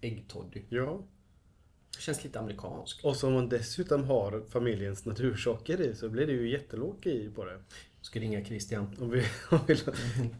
Äggtoddy. 0.00 0.62
ja. 0.68 1.02
Det 1.96 2.00
känns 2.02 2.24
lite 2.24 2.40
amerikanskt. 2.40 3.04
Och 3.04 3.16
som 3.16 3.32
man 3.32 3.48
dessutom 3.48 4.04
har 4.04 4.44
familjens 4.48 5.04
natursocker 5.04 5.80
i 5.80 5.94
så 5.94 6.08
blir 6.08 6.26
det 6.26 6.32
ju 6.32 6.50
jättelågt 6.50 7.06
i 7.06 7.30
på 7.30 7.44
det. 7.44 7.52
Jag 7.52 8.06
ska 8.06 8.20
ringa 8.20 8.44
Christian. 8.44 8.96
Om 9.00 9.10
vi, 9.10 9.24
om 9.50 9.58
vi 9.66 9.76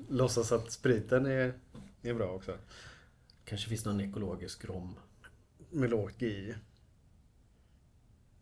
låtsas 0.09 0.53
att 0.53 0.73
spriten 0.73 1.27
är, 1.27 1.53
är 2.03 2.15
bra 2.15 2.31
också. 2.33 2.57
Kanske 3.45 3.69
finns 3.69 3.85
någon 3.85 4.01
ekologisk 4.01 4.65
rom. 4.65 4.95
Med 5.71 5.91
lågt 5.91 6.23
i. 6.23 6.55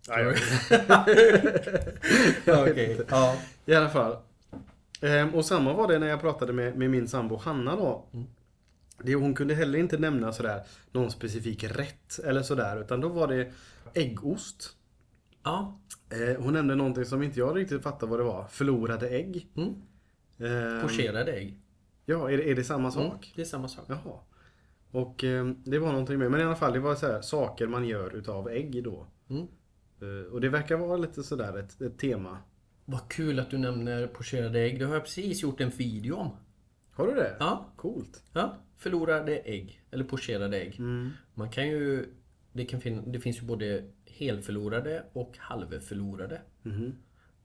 Tror 0.05 0.17
Nej, 0.17 0.37
Ja, 2.45 2.71
okej. 2.71 3.01
Ja. 3.09 3.37
I 3.67 3.75
alla 3.75 3.89
fall. 3.89 4.17
Ehm, 5.01 5.35
och 5.35 5.45
samma 5.45 5.73
var 5.73 5.89
det 5.89 5.99
när 5.99 6.07
jag 6.07 6.21
pratade 6.21 6.53
med, 6.53 6.77
med 6.77 6.91
min 6.91 7.09
sambo 7.09 7.37
Hanna 7.37 7.77
då. 7.77 8.05
Det, 9.03 9.15
hon 9.15 9.35
kunde 9.35 9.55
heller 9.55 9.79
inte 9.79 9.99
nämna 9.99 10.33
sådär 10.33 10.63
någon 10.93 11.11
specifik 11.11 11.65
rätt 11.65 12.19
eller 12.25 12.43
sådär. 12.43 12.81
Utan 12.81 13.01
då 13.01 13.09
var 13.09 13.29
det 13.29 13.53
äggost. 13.95 14.77
Ja. 15.43 15.81
Eh, 16.11 16.43
hon 16.43 16.53
nämnde 16.53 16.75
någonting 16.75 17.05
som 17.05 17.23
inte 17.23 17.39
jag 17.39 17.57
riktigt 17.57 17.83
fattade 17.83 18.11
vad 18.11 18.21
det 18.21 18.25
var. 18.25 18.47
Förlorade 18.47 19.09
ägg. 19.09 19.47
Mm. 19.57 19.75
Ehm, 20.39 20.83
Pocherade 20.83 21.33
ägg. 21.33 21.59
Ja, 22.05 22.31
är 22.31 22.37
det, 22.37 22.51
är 22.51 22.55
det 22.55 22.65
samma 22.65 22.91
sak? 22.91 23.05
Mm, 23.05 23.19
det 23.37 23.43
är 23.43 23.47
samma 23.47 23.69
sak. 23.69 23.85
Jaha. 23.89 24.19
Och 24.91 25.25
eh, 25.25 25.47
det 25.65 25.79
var 25.79 25.93
någonting 25.93 26.19
mer. 26.19 26.29
Men 26.29 26.41
i 26.41 26.45
alla 26.45 26.57
fall, 26.57 26.73
det 26.73 26.81
var 26.81 26.95
så 26.95 27.07
här, 27.07 27.21
saker 27.21 27.67
man 27.67 27.89
gör 27.89 28.17
utav 28.17 28.49
ägg 28.49 28.85
då. 28.85 29.07
Mm. 29.29 29.47
Eh, 30.01 30.33
och 30.33 30.41
det 30.41 30.49
verkar 30.49 30.77
vara 30.77 30.97
lite 30.97 31.23
sådär 31.23 31.59
ett, 31.59 31.81
ett 31.81 31.99
tema. 31.99 32.39
Vad 32.85 33.09
kul 33.09 33.39
att 33.39 33.51
du 33.51 33.59
nämner 33.59 34.07
pocherade 34.07 34.61
ägg. 34.61 34.79
Det 34.79 34.85
har 34.85 34.95
jag 34.95 35.05
precis 35.05 35.43
gjort 35.43 35.61
en 35.61 35.71
video 35.71 36.15
om. 36.15 36.31
Har 36.93 37.07
du 37.07 37.15
det? 37.15 37.37
Ja. 37.39 37.73
Coolt. 37.77 38.23
Ja, 38.33 38.59
förlorade 38.77 39.37
ägg. 39.39 39.83
Eller 39.91 40.05
pocherade 40.05 40.61
ägg. 40.61 40.77
Mm. 40.79 41.11
Man 41.35 41.51
kan 41.51 41.69
ju... 41.69 42.15
Det, 42.53 42.65
kan 42.65 42.81
fin, 42.81 43.13
det 43.13 43.21
finns 43.21 43.39
ju 43.39 43.43
både 43.43 43.85
helförlorade 44.07 45.05
och 45.13 45.35
halvförlorade. 45.39 46.41
Mhm. 46.63 46.95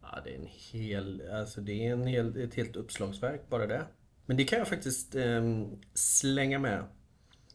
Ja, 0.02 0.20
det 0.24 0.36
är 0.36 0.40
en 0.40 0.48
hel... 0.72 1.24
Alltså 1.32 1.62
det 1.62 1.88
är 1.88 1.94
en 1.94 2.08
hel, 2.08 2.38
ett 2.38 2.56
helt 2.56 2.76
uppslagsverk 2.76 3.50
bara 3.50 3.68
det. 3.68 3.86
Men 4.26 4.38
det 4.38 4.44
kan 4.44 4.60
jag 4.60 4.68
faktiskt 4.68 5.16
ehm, 5.16 5.68
slänga 5.94 6.60
med. 6.60 6.84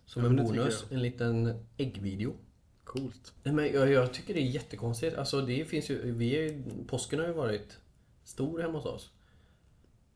Som 0.09 0.23
Ja, 0.23 0.29
en 0.29 0.37
bonus. 0.37 0.87
En 0.91 1.03
liten 1.03 1.65
äggvideo. 1.77 2.37
Coolt. 2.85 3.35
Nej, 3.43 3.55
men 3.55 3.73
jag, 3.73 3.91
jag 3.91 4.13
tycker 4.13 4.35
det 4.35 4.41
är 4.41 4.51
jättekonstigt. 4.51 5.17
Alltså 5.17 5.41
det 5.41 5.65
finns 5.65 5.91
ju... 5.91 6.13
Vi 6.13 6.37
är, 6.37 6.63
påsken 6.87 7.19
har 7.19 7.27
ju 7.27 7.33
varit 7.33 7.79
stor 8.25 8.61
hemma 8.61 8.79
hos 8.79 8.87
oss. 8.87 9.11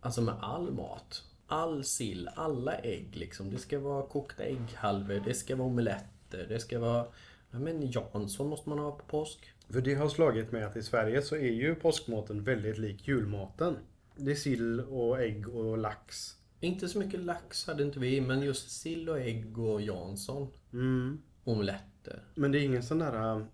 Alltså 0.00 0.22
med 0.22 0.34
all 0.40 0.72
mat. 0.72 1.22
All 1.46 1.84
sill, 1.84 2.28
alla 2.34 2.74
ägg 2.74 3.16
liksom. 3.16 3.50
Det 3.50 3.58
ska 3.58 3.78
vara 3.78 4.06
kokta 4.06 4.42
ägghalvor, 4.42 5.22
det 5.24 5.34
ska 5.34 5.56
vara 5.56 5.68
omeletter, 5.68 6.46
det 6.48 6.60
ska 6.60 6.78
vara... 6.78 7.06
Ja 7.50 7.58
men 7.58 7.90
Jansson 7.90 8.48
måste 8.48 8.68
man 8.68 8.78
ha 8.78 8.90
på 8.90 9.04
påsk. 9.04 9.52
För 9.68 9.80
det 9.80 9.94
har 9.94 10.08
slagit 10.08 10.52
mig 10.52 10.62
att 10.62 10.76
i 10.76 10.82
Sverige 10.82 11.22
så 11.22 11.36
är 11.36 11.52
ju 11.52 11.74
påskmaten 11.74 12.44
väldigt 12.44 12.78
lik 12.78 13.08
julmaten. 13.08 13.76
Det 14.16 14.30
är 14.30 14.36
sill 14.36 14.80
och 14.80 15.20
ägg 15.20 15.48
och 15.48 15.78
lax. 15.78 16.36
Inte 16.62 16.88
så 16.88 16.98
mycket 16.98 17.20
lax 17.20 17.66
hade 17.66 17.82
inte 17.82 17.98
vi, 17.98 18.20
men 18.20 18.42
just 18.42 18.70
sill 18.70 19.08
och 19.08 19.18
ägg 19.20 19.58
och 19.58 19.80
Jansson. 19.80 20.48
Mm. 20.72 21.22
Omeletter. 21.44 22.22
Men 22.34 22.52
det 22.52 22.58
är 22.58 22.62
ingen 22.62 22.82
sån 22.82 22.98
där... 22.98 23.36
äh, 23.36 23.44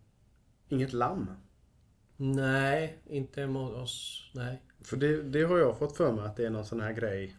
Inget 0.69 0.93
lamm. 0.93 1.31
Nej, 2.17 2.99
inte 3.07 3.41
hemma 3.41 3.65
hos 3.65 3.75
oss. 3.75 4.31
Nej. 4.35 4.63
För 4.81 4.97
det, 4.97 5.23
det 5.23 5.43
har 5.43 5.59
jag 5.59 5.79
fått 5.79 5.97
för 5.97 6.13
mig 6.13 6.25
att 6.25 6.37
det 6.37 6.47
är 6.47 6.51
någon 6.51 6.65
sån 6.65 6.81
här 6.81 6.93
grej. 6.93 7.37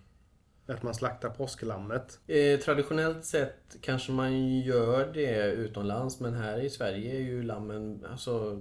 Att 0.65 0.83
man 0.83 0.93
slaktar 0.93 1.29
påsklammet. 1.29 2.19
Eh, 2.27 2.59
traditionellt 2.59 3.25
sett 3.25 3.77
kanske 3.81 4.11
man 4.11 4.59
gör 4.59 5.13
det 5.13 5.51
utomlands 5.51 6.19
men 6.19 6.33
här 6.33 6.59
i 6.59 6.69
Sverige 6.69 7.15
är 7.15 7.19
ju 7.21 7.43
lammen, 7.43 8.05
alltså 8.05 8.55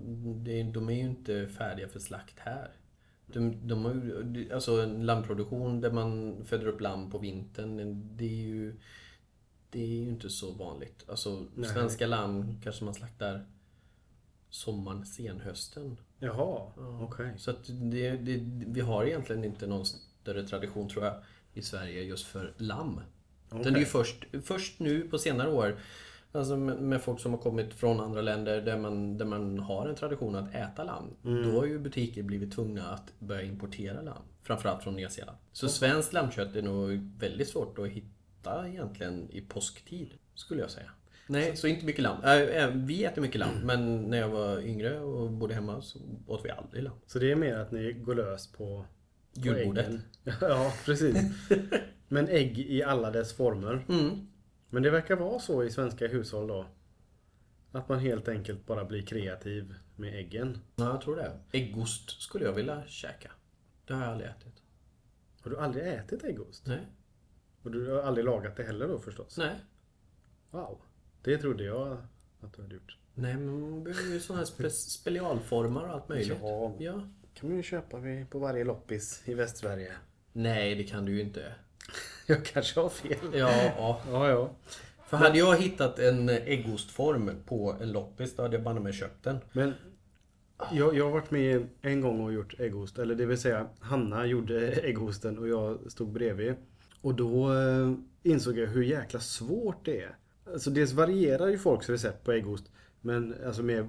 det, 0.45 0.63
de 0.63 0.89
är 0.89 0.95
ju 0.95 1.01
inte 1.01 1.49
färdiga 1.49 1.89
för 1.89 1.99
slakt 1.99 2.39
här. 2.39 2.71
De, 3.33 3.69
de 3.69 3.85
har 3.85 3.95
ju, 3.95 4.53
alltså 4.55 4.83
en 4.83 5.07
lammproduktion 5.07 5.81
där 5.81 5.91
man 5.91 6.37
föder 6.45 6.67
upp 6.67 6.81
lamm 6.81 7.11
på 7.11 7.19
vintern, 7.19 8.03
det 8.17 8.25
är 8.25 8.47
ju 8.47 8.77
det 9.71 9.83
är 9.83 9.87
ju 9.87 10.09
inte 10.09 10.31
så 10.31 10.53
vanligt. 10.53 11.05
Alltså 11.09 11.47
Nej. 11.55 11.71
svenska 11.71 12.07
lamm 12.07 12.61
kanske 12.63 12.85
man 12.85 12.95
slaktar 12.95 13.47
sommaren, 14.51 15.07
senhösten. 15.07 15.97
Jaha, 16.19 16.73
okej. 17.01 17.35
Så 17.37 17.51
att 17.51 17.65
det, 17.67 18.11
det, 18.11 18.41
vi 18.67 18.81
har 18.81 19.05
egentligen 19.05 19.45
inte 19.45 19.67
någon 19.67 19.87
större 19.87 20.47
tradition 20.47 20.89
tror 20.89 21.05
jag 21.05 21.15
i 21.55 21.63
Sverige 21.63 22.03
just 22.03 22.27
för 22.27 22.55
lamm. 22.57 23.01
Utan 23.47 23.63
det 23.63 23.79
är 23.79 23.81
ju 23.81 23.85
först, 23.85 24.25
först 24.43 24.79
nu 24.79 25.09
på 25.09 25.19
senare 25.19 25.51
år 25.51 25.79
Alltså 26.33 26.57
med, 26.57 26.81
med 26.81 27.03
folk 27.03 27.21
som 27.21 27.33
har 27.33 27.39
kommit 27.39 27.75
från 27.75 28.01
andra 28.01 28.21
länder 28.21 28.61
där 28.61 28.79
man, 28.79 29.19
där 29.19 29.25
man 29.25 29.59
har 29.59 29.89
en 29.89 29.95
tradition 29.95 30.35
att 30.35 30.55
äta 30.55 30.85
lamm. 30.85 31.15
Då 31.23 31.59
har 31.59 31.67
ju 31.67 31.79
butiker 31.79 32.23
blivit 32.23 32.53
tvungna 32.53 32.91
att 32.91 33.13
börja 33.19 33.43
importera 33.43 34.03
lamm. 34.03 34.23
Framförallt 34.43 34.83
från 34.83 34.97
Nya 34.97 35.09
Zeeland. 35.11 35.39
Så 35.53 35.69
svenskt 35.69 36.13
lammkött 36.13 36.57
är 36.57 36.63
nog 36.63 37.11
väldigt 37.19 37.49
svårt 37.49 37.79
att 37.79 37.89
hitta 37.89 38.69
egentligen 38.69 39.31
i 39.31 39.41
påsktid. 39.41 40.09
Skulle 40.35 40.61
jag 40.61 40.71
säga. 40.71 40.91
Nej, 41.27 41.57
så 41.57 41.67
inte 41.67 41.87
mycket 41.87 42.03
lamm. 42.03 42.23
Äh, 42.25 42.33
äh, 42.33 42.71
vi 42.71 43.05
äter 43.05 43.23
mycket 43.23 43.39
lamm, 43.39 43.59
men 43.65 44.03
när 44.03 44.19
jag 44.19 44.29
var 44.29 44.61
yngre 44.61 45.01
och 45.01 45.31
bodde 45.31 45.55
hemma 45.55 45.83
så 45.83 45.99
åt 46.27 46.45
vi 46.45 46.51
aldrig 46.51 46.83
lamm. 46.83 46.97
Så 47.07 47.19
det 47.19 47.33
är 47.33 47.37
mer 47.37 47.59
att 47.59 47.73
ni 47.73 47.93
går 47.93 48.15
lös 48.15 48.47
på... 48.47 48.57
på 49.35 49.41
Julbordet. 49.41 50.01
Ja, 50.41 50.73
precis. 50.85 51.17
Men 52.09 52.29
ägg 52.29 52.59
i 52.59 52.83
alla 52.83 53.11
dess 53.11 53.33
former. 53.33 53.85
Mm. 53.89 54.29
Men 54.71 54.83
det 54.83 54.91
verkar 54.91 55.17
vara 55.17 55.39
så 55.39 55.65
i 55.65 55.71
svenska 55.71 56.09
hushåll 56.09 56.47
då. 56.47 56.67
Att 57.73 57.89
man 57.89 57.99
helt 57.99 58.29
enkelt 58.29 58.67
bara 58.67 58.85
blir 58.85 59.03
kreativ 59.03 59.75
med 59.97 60.15
äggen. 60.15 60.59
Ja, 60.77 60.85
jag 60.85 61.01
tror 61.01 61.17
det. 61.17 61.39
Äggost 61.53 62.23
skulle 62.23 62.45
jag 62.45 62.53
vilja 62.53 62.83
käka. 62.87 63.31
Det 63.87 63.95
har 63.95 64.03
jag 64.03 64.13
aldrig 64.13 64.31
ätit. 64.31 64.63
Har 65.41 65.51
du 65.51 65.59
aldrig 65.59 65.89
ätit 65.89 66.25
äggost? 66.25 66.67
Nej. 66.67 66.87
Och 67.63 67.71
du 67.71 67.91
har 67.91 68.03
aldrig 68.03 68.25
lagat 68.25 68.57
det 68.57 68.63
heller 68.63 68.89
då 68.89 68.99
förstås? 68.99 69.39
Nej. 69.39 69.55
Wow. 70.51 70.81
Det 71.23 71.39
trodde 71.39 71.65
jag 71.65 71.99
att 72.41 72.53
du 72.53 72.63
hade 72.63 72.75
gjort. 72.75 72.99
Nej, 73.15 73.35
men 73.35 73.61
man 73.61 73.85
behöver 73.85 74.13
ju 74.13 74.21
sådana 74.21 74.41
här 74.41 74.47
spe 74.47 74.71
specialformar 74.71 75.83
och 75.83 75.91
allt 75.91 76.09
möjligt. 76.09 76.39
Ja. 76.43 76.75
ja. 76.79 77.09
kan 77.35 77.49
man 77.49 77.57
ju 77.57 77.63
köpa 77.63 78.01
på 78.31 78.39
varje 78.39 78.65
loppis 78.65 79.23
i 79.25 79.35
Västsverige. 79.35 79.93
Nej, 80.33 80.75
det 80.75 80.85
kan 80.85 81.05
du 81.05 81.13
ju 81.13 81.21
inte. 81.21 81.55
Jag 82.29 82.45
kanske 82.45 82.81
har 82.81 82.89
fel. 82.89 83.17
Ja, 83.33 83.51
ja. 83.77 84.01
Ja, 84.11 84.29
ja. 84.29 84.51
För 85.07 85.17
hade 85.17 85.39
jag 85.39 85.57
hittat 85.57 85.99
en 85.99 86.29
äggostform 86.29 87.31
på 87.47 87.77
en 87.81 87.93
loppis, 87.93 88.37
då 88.37 88.43
hade 88.43 88.57
jag 88.57 88.65
banne 88.65 88.81
mig 88.81 88.93
köpt 88.93 89.25
den. 89.25 89.39
Men 89.53 89.75
jag, 90.73 90.97
jag 90.97 91.05
har 91.05 91.13
varit 91.13 91.31
med 91.31 91.69
en 91.83 92.01
gång 92.01 92.21
och 92.21 92.33
gjort 92.33 92.61
äggost. 92.61 92.99
Eller 92.99 93.15
det 93.15 93.27
vill 93.27 93.39
säga 93.39 93.67
Hanna 93.81 94.27
gjorde 94.27 94.73
äggosten 94.73 95.39
och 95.39 95.49
jag 95.49 95.93
stod 95.93 96.13
bredvid. 96.13 96.55
Och 97.01 97.15
då 97.15 97.53
eh, 97.53 97.93
insåg 98.23 98.59
jag 98.59 98.67
hur 98.67 98.83
jäkla 98.83 99.21
svårt 99.21 99.85
det 99.85 100.03
är. 100.03 100.17
Alltså 100.53 100.71
dels 100.71 100.93
varierar 100.93 101.49
ju 101.49 101.59
folks 101.59 101.89
recept 101.89 102.25
på 102.25 102.33
äggost. 102.33 102.65
Men 103.01 103.35
alltså 103.47 103.63
med 103.63 103.87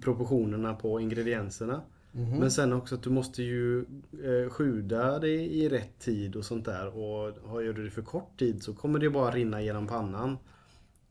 proportionerna 0.00 0.74
på 0.74 1.00
ingredienserna. 1.00 1.82
Men 2.12 2.50
sen 2.50 2.72
också 2.72 2.94
att 2.94 3.02
du 3.02 3.10
måste 3.10 3.42
ju 3.42 3.80
eh, 4.24 4.50
sjuda 4.50 5.18
det 5.18 5.28
i 5.44 5.68
rätt 5.68 5.98
tid 5.98 6.36
och 6.36 6.44
sånt 6.44 6.64
där. 6.64 6.86
Och 6.96 7.32
har- 7.48 7.60
gör 7.60 7.72
du 7.72 7.84
det 7.84 7.90
för 7.90 8.02
kort 8.02 8.38
tid 8.38 8.62
så 8.62 8.74
kommer 8.74 8.98
det 8.98 9.10
bara 9.10 9.30
rinna 9.30 9.62
genom 9.62 9.86
pannan. 9.86 10.36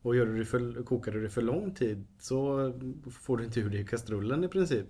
Och 0.02 0.16
gör 0.16 0.26
du 0.26 0.38
det 0.38 0.46
för, 0.46 0.84
kokar 0.84 1.12
du 1.12 1.22
det 1.24 1.30
för 1.30 1.42
lång 1.42 1.74
tid 1.76 2.06
så 2.20 2.74
får 3.12 3.38
du 3.38 3.44
inte 3.46 3.60
ur 3.60 3.70
det 3.70 3.78
i 3.78 3.86
kastrullen 3.86 4.44
i 4.44 4.48
princip. 4.48 4.86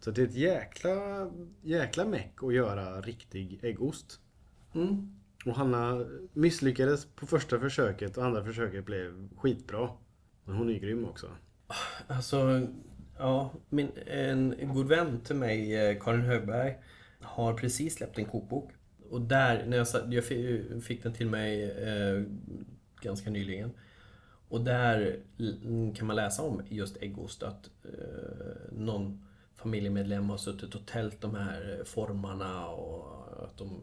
Så 0.00 0.10
det 0.10 0.22
är 0.22 0.26
ett 0.26 0.34
jäkla, 0.34 1.30
jäkla 1.62 2.04
meck 2.04 2.32
att 2.42 2.54
göra 2.54 3.00
riktig 3.00 3.58
äggost. 3.62 4.20
Mm. 4.74 5.16
Och 5.46 5.54
Hanna 5.56 6.06
misslyckades 6.32 7.06
på 7.06 7.26
första 7.26 7.60
försöket 7.60 8.16
och 8.18 8.24
andra 8.24 8.44
försöket 8.44 8.84
blev 8.86 9.28
skitbra. 9.36 9.90
Men 10.44 10.56
hon 10.56 10.70
är 10.70 10.78
grym 10.78 11.04
också. 11.04 11.26
Alltså, 12.06 12.66
ja, 13.18 13.52
min, 13.68 13.90
en 14.06 14.74
god 14.74 14.88
vän 14.88 15.20
till 15.20 15.36
mig, 15.36 15.76
eh, 15.76 16.02
Karin 16.02 16.20
Högberg, 16.20 16.76
har 17.20 17.54
precis 17.54 17.94
släppt 17.94 18.18
en 18.18 18.24
kokbok. 18.24 18.70
Och 19.10 19.20
där, 19.20 19.66
när 19.66 19.76
jag, 19.76 20.14
jag 20.14 20.24
fick 20.84 21.02
den 21.02 21.12
till 21.12 21.30
mig 21.30 21.70
eh, 21.70 22.22
ganska 23.00 23.30
nyligen. 23.30 23.70
Och 24.48 24.60
där 24.60 25.20
kan 25.94 26.06
man 26.06 26.16
läsa 26.16 26.42
om 26.42 26.62
just 26.68 26.96
äggost, 26.96 27.42
att 27.42 27.70
eh, 27.84 28.72
någon 28.72 29.26
familjemedlem 29.54 30.30
har 30.30 30.36
suttit 30.36 30.74
och 30.74 30.86
tält 30.86 31.20
de 31.20 31.34
här 31.34 31.82
formarna 31.84 32.68
och 32.68 33.44
att 33.44 33.58
de, 33.58 33.80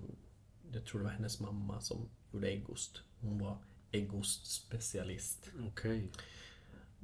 jag 0.72 0.86
tror 0.86 1.00
det 1.00 1.06
var 1.06 1.12
hennes 1.12 1.40
mamma 1.40 1.82
som 1.82 2.10
gjorde 2.32 2.48
äggost. 2.48 3.02
Hon 3.20 3.40
var 3.40 3.58
äggostspecialist. 3.92 5.50
Okej. 5.68 6.08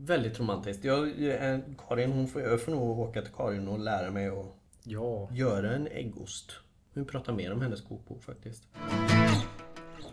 Väldigt 0.02 0.40
romantiskt. 0.40 0.84
Jag, 0.84 1.20
jag, 1.22 1.62
Karin, 1.88 2.12
hon 2.12 2.28
får, 2.28 2.42
jag 2.42 2.62
får 2.62 2.72
nog 2.72 3.00
åka 3.00 3.22
till 3.22 3.34
Karin 3.34 3.68
och 3.68 3.80
lära 3.80 4.12
mig 4.12 4.28
att 4.28 4.46
Ja. 4.84 5.30
göra 5.32 5.72
en 5.72 5.88
äggost. 5.88 6.52
Vi 6.94 7.06
pratar 7.06 7.34
mer 7.34 7.54
om 7.54 7.62
hennes 7.62 7.82
kokbok 7.82 8.24
faktiskt. 8.24 8.64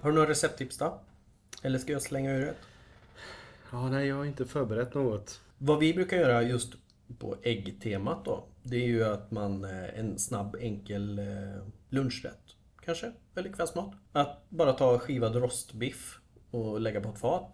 Har 0.00 0.10
du 0.10 0.14
några 0.16 0.28
recepttips 0.30 0.78
då? 0.78 1.00
Eller 1.62 1.78
ska 1.78 1.92
jag 1.92 2.02
slänga 2.02 2.32
ur 2.34 2.48
ett? 2.48 2.56
Ja, 3.72 3.88
nej, 3.88 4.06
jag 4.08 4.16
har 4.16 4.24
inte 4.24 4.44
förberett 4.46 4.94
något. 4.94 5.40
Vad 5.58 5.78
vi 5.78 5.94
brukar 5.94 6.16
göra 6.16 6.42
just 6.42 6.74
på 7.18 7.36
äggtemat 7.42 8.24
då. 8.24 8.44
Det 8.62 8.76
är 8.76 8.86
ju 8.86 9.04
att 9.04 9.30
man, 9.30 9.64
eh, 9.64 9.98
en 9.98 10.18
snabb 10.18 10.56
enkel 10.60 11.18
eh, 11.18 11.24
lunchrätt 11.88 12.56
kanske, 12.84 13.12
eller 13.34 13.52
kvällsmat. 13.52 13.94
Att 14.12 14.44
bara 14.48 14.72
ta 14.72 14.98
skivad 14.98 15.36
rostbiff 15.36 16.18
och 16.50 16.80
lägga 16.80 17.00
på 17.00 17.08
ett 17.08 17.18
fat. 17.18 17.50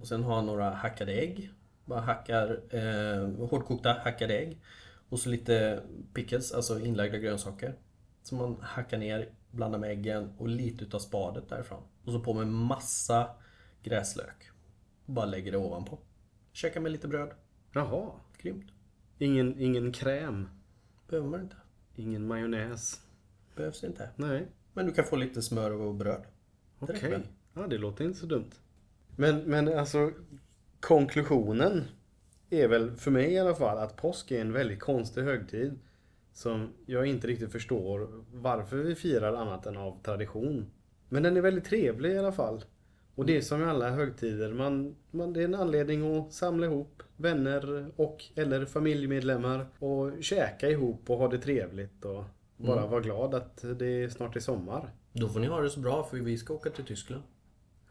Och 0.00 0.08
sen 0.08 0.22
ha 0.22 0.42
några 0.42 0.70
hackade 0.70 1.12
ägg. 1.12 1.50
Bara 1.88 2.00
hackar 2.00 2.60
eh, 2.70 3.48
hårdkokta 3.48 3.92
hackade 3.92 4.38
ägg. 4.38 4.60
Och 5.08 5.18
så 5.18 5.28
lite 5.28 5.82
pickles, 6.14 6.52
alltså 6.52 6.80
inlagda 6.80 7.18
grönsaker. 7.18 7.74
Som 8.22 8.38
man 8.38 8.56
hackar 8.60 8.98
ner, 8.98 9.28
blandar 9.50 9.78
med 9.78 9.90
äggen 9.90 10.32
och 10.38 10.48
lite 10.48 10.84
utav 10.84 10.98
spadet 10.98 11.48
därifrån. 11.48 11.82
Och 12.04 12.12
så 12.12 12.20
på 12.20 12.34
med 12.34 12.46
massa 12.46 13.30
gräslök. 13.82 14.50
Bara 15.06 15.26
lägger 15.26 15.52
det 15.52 15.58
ovanpå. 15.58 15.98
Käka 16.52 16.80
med 16.80 16.92
lite 16.92 17.08
bröd. 17.08 17.30
Jaha. 17.72 18.10
Grymt. 18.38 18.72
Ingen, 19.18 19.60
ingen 19.60 19.92
kräm. 19.92 20.48
Behöver 21.08 21.28
man 21.28 21.40
inte. 21.40 21.56
Ingen 21.96 22.26
majonnäs. 22.26 23.00
Behövs 23.56 23.84
inte. 23.84 24.10
Nej. 24.16 24.46
Men 24.72 24.86
du 24.86 24.92
kan 24.92 25.04
få 25.04 25.16
lite 25.16 25.42
smör 25.42 25.70
och 25.70 25.94
bröd. 25.94 26.22
Okej. 26.78 27.10
väl? 27.10 27.26
Ja, 27.54 27.66
det 27.66 27.78
låter 27.78 28.04
inte 28.04 28.18
så 28.18 28.26
dumt. 28.26 28.50
Men, 29.16 29.38
men 29.38 29.78
alltså 29.78 30.12
konklusionen 30.80 31.84
är 32.50 32.68
väl 32.68 32.96
för 32.96 33.10
mig 33.10 33.32
i 33.32 33.38
alla 33.38 33.54
fall 33.54 33.78
att 33.78 33.96
påsk 33.96 34.30
är 34.30 34.40
en 34.40 34.52
väldigt 34.52 34.80
konstig 34.80 35.22
högtid. 35.22 35.78
Som 36.32 36.72
jag 36.86 37.06
inte 37.06 37.26
riktigt 37.26 37.52
förstår 37.52 38.24
varför 38.32 38.76
vi 38.76 38.94
firar 38.94 39.34
annat 39.34 39.66
än 39.66 39.76
av 39.76 40.02
tradition. 40.02 40.70
Men 41.08 41.22
den 41.22 41.36
är 41.36 41.40
väldigt 41.40 41.64
trevlig 41.64 42.12
i 42.12 42.18
alla 42.18 42.32
fall. 42.32 42.64
Och 43.14 43.26
det 43.26 43.36
är 43.36 43.40
som 43.40 43.62
i 43.62 43.64
alla 43.64 43.90
högtider, 43.90 44.52
man, 44.52 44.96
man, 45.10 45.32
det 45.32 45.40
är 45.40 45.44
en 45.44 45.54
anledning 45.54 46.16
att 46.16 46.32
samla 46.32 46.66
ihop 46.66 47.02
vänner 47.16 47.90
och 47.96 48.24
eller 48.34 48.66
familjemedlemmar 48.66 49.66
och 49.78 50.12
käka 50.20 50.70
ihop 50.70 51.10
och 51.10 51.18
ha 51.18 51.28
det 51.28 51.38
trevligt 51.38 52.04
och 52.04 52.24
bara 52.56 52.86
vara 52.86 53.00
glad 53.00 53.34
att 53.34 53.64
det 53.78 54.12
snart 54.12 54.36
är 54.36 54.40
sommar. 54.40 54.90
Då 55.12 55.28
får 55.28 55.40
ni 55.40 55.46
ha 55.46 55.60
det 55.60 55.70
så 55.70 55.80
bra 55.80 56.04
för 56.04 56.16
vi 56.16 56.38
ska 56.38 56.54
åka 56.54 56.70
till 56.70 56.84
Tyskland. 56.84 57.22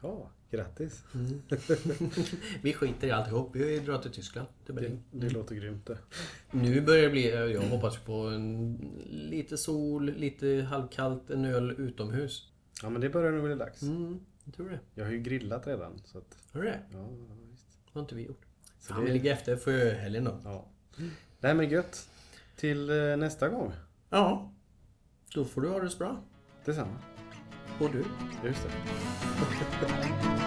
Ja, 0.02 0.30
grattis. 0.50 1.04
Vi 2.62 2.72
skiter 2.72 3.06
i 3.08 3.10
alltihop. 3.10 3.56
Vi 3.56 3.78
drar 3.78 3.98
till 3.98 4.10
Tyskland. 4.10 4.48
Till 4.66 4.74
Det, 4.74 4.80
Berlin. 4.80 5.02
det 5.10 5.28
låter 5.30 5.54
grymt 5.54 5.86
det. 5.86 5.98
Nu 6.50 6.80
börjar 6.80 7.02
det 7.02 7.08
bli, 7.10 7.30
jag 7.52 7.60
hoppas 7.60 7.96
på 7.96 8.12
en, 8.12 8.76
lite 9.06 9.56
sol, 9.58 10.04
lite 10.12 10.66
halvkallt, 10.70 11.30
en 11.30 11.44
öl 11.44 11.70
utomhus. 11.78 12.52
Ja 12.82 12.90
men 12.90 13.00
det 13.00 13.08
börjar 13.10 13.32
nog 13.32 13.44
bli 13.44 13.54
dags. 13.54 13.82
Mm, 13.82 14.20
jag 14.44 14.54
tror 14.54 14.68
det. 14.70 14.80
Jag 14.94 15.04
har 15.04 15.12
ju 15.12 15.18
grillat 15.18 15.66
redan. 15.66 16.00
Så 16.04 16.18
att, 16.18 16.38
Har 16.52 16.60
du 16.62 16.66
det? 16.66 16.80
ja, 16.92 17.08
visst. 17.50 17.66
har 17.92 18.00
inte 18.00 18.14
vi 18.14 18.22
gjort. 18.22 18.40
Så 18.80 18.92
Fan, 18.94 19.00
det- 19.00 19.06
vi 19.06 19.12
ligger 19.12 19.32
efter 19.32 19.56
för 19.56 19.92
helgen 19.94 20.24
då. 20.24 20.40
Ja. 20.44 20.66
Nej 21.40 21.54
men 21.54 21.70
gött. 21.70 22.08
Till 22.56 22.90
eh, 22.90 23.16
nästa 23.16 23.48
gång. 23.48 23.72
Ja. 24.10 24.52
Då 25.34 25.44
får 25.44 25.60
du 25.60 25.68
ha 25.68 25.80
det 25.80 25.90
så 25.90 25.98
bra. 25.98 26.20
Detsamma. 26.64 26.96
Och 27.78 27.90
du. 27.90 28.04
Just 28.48 28.62
det. 28.62 30.28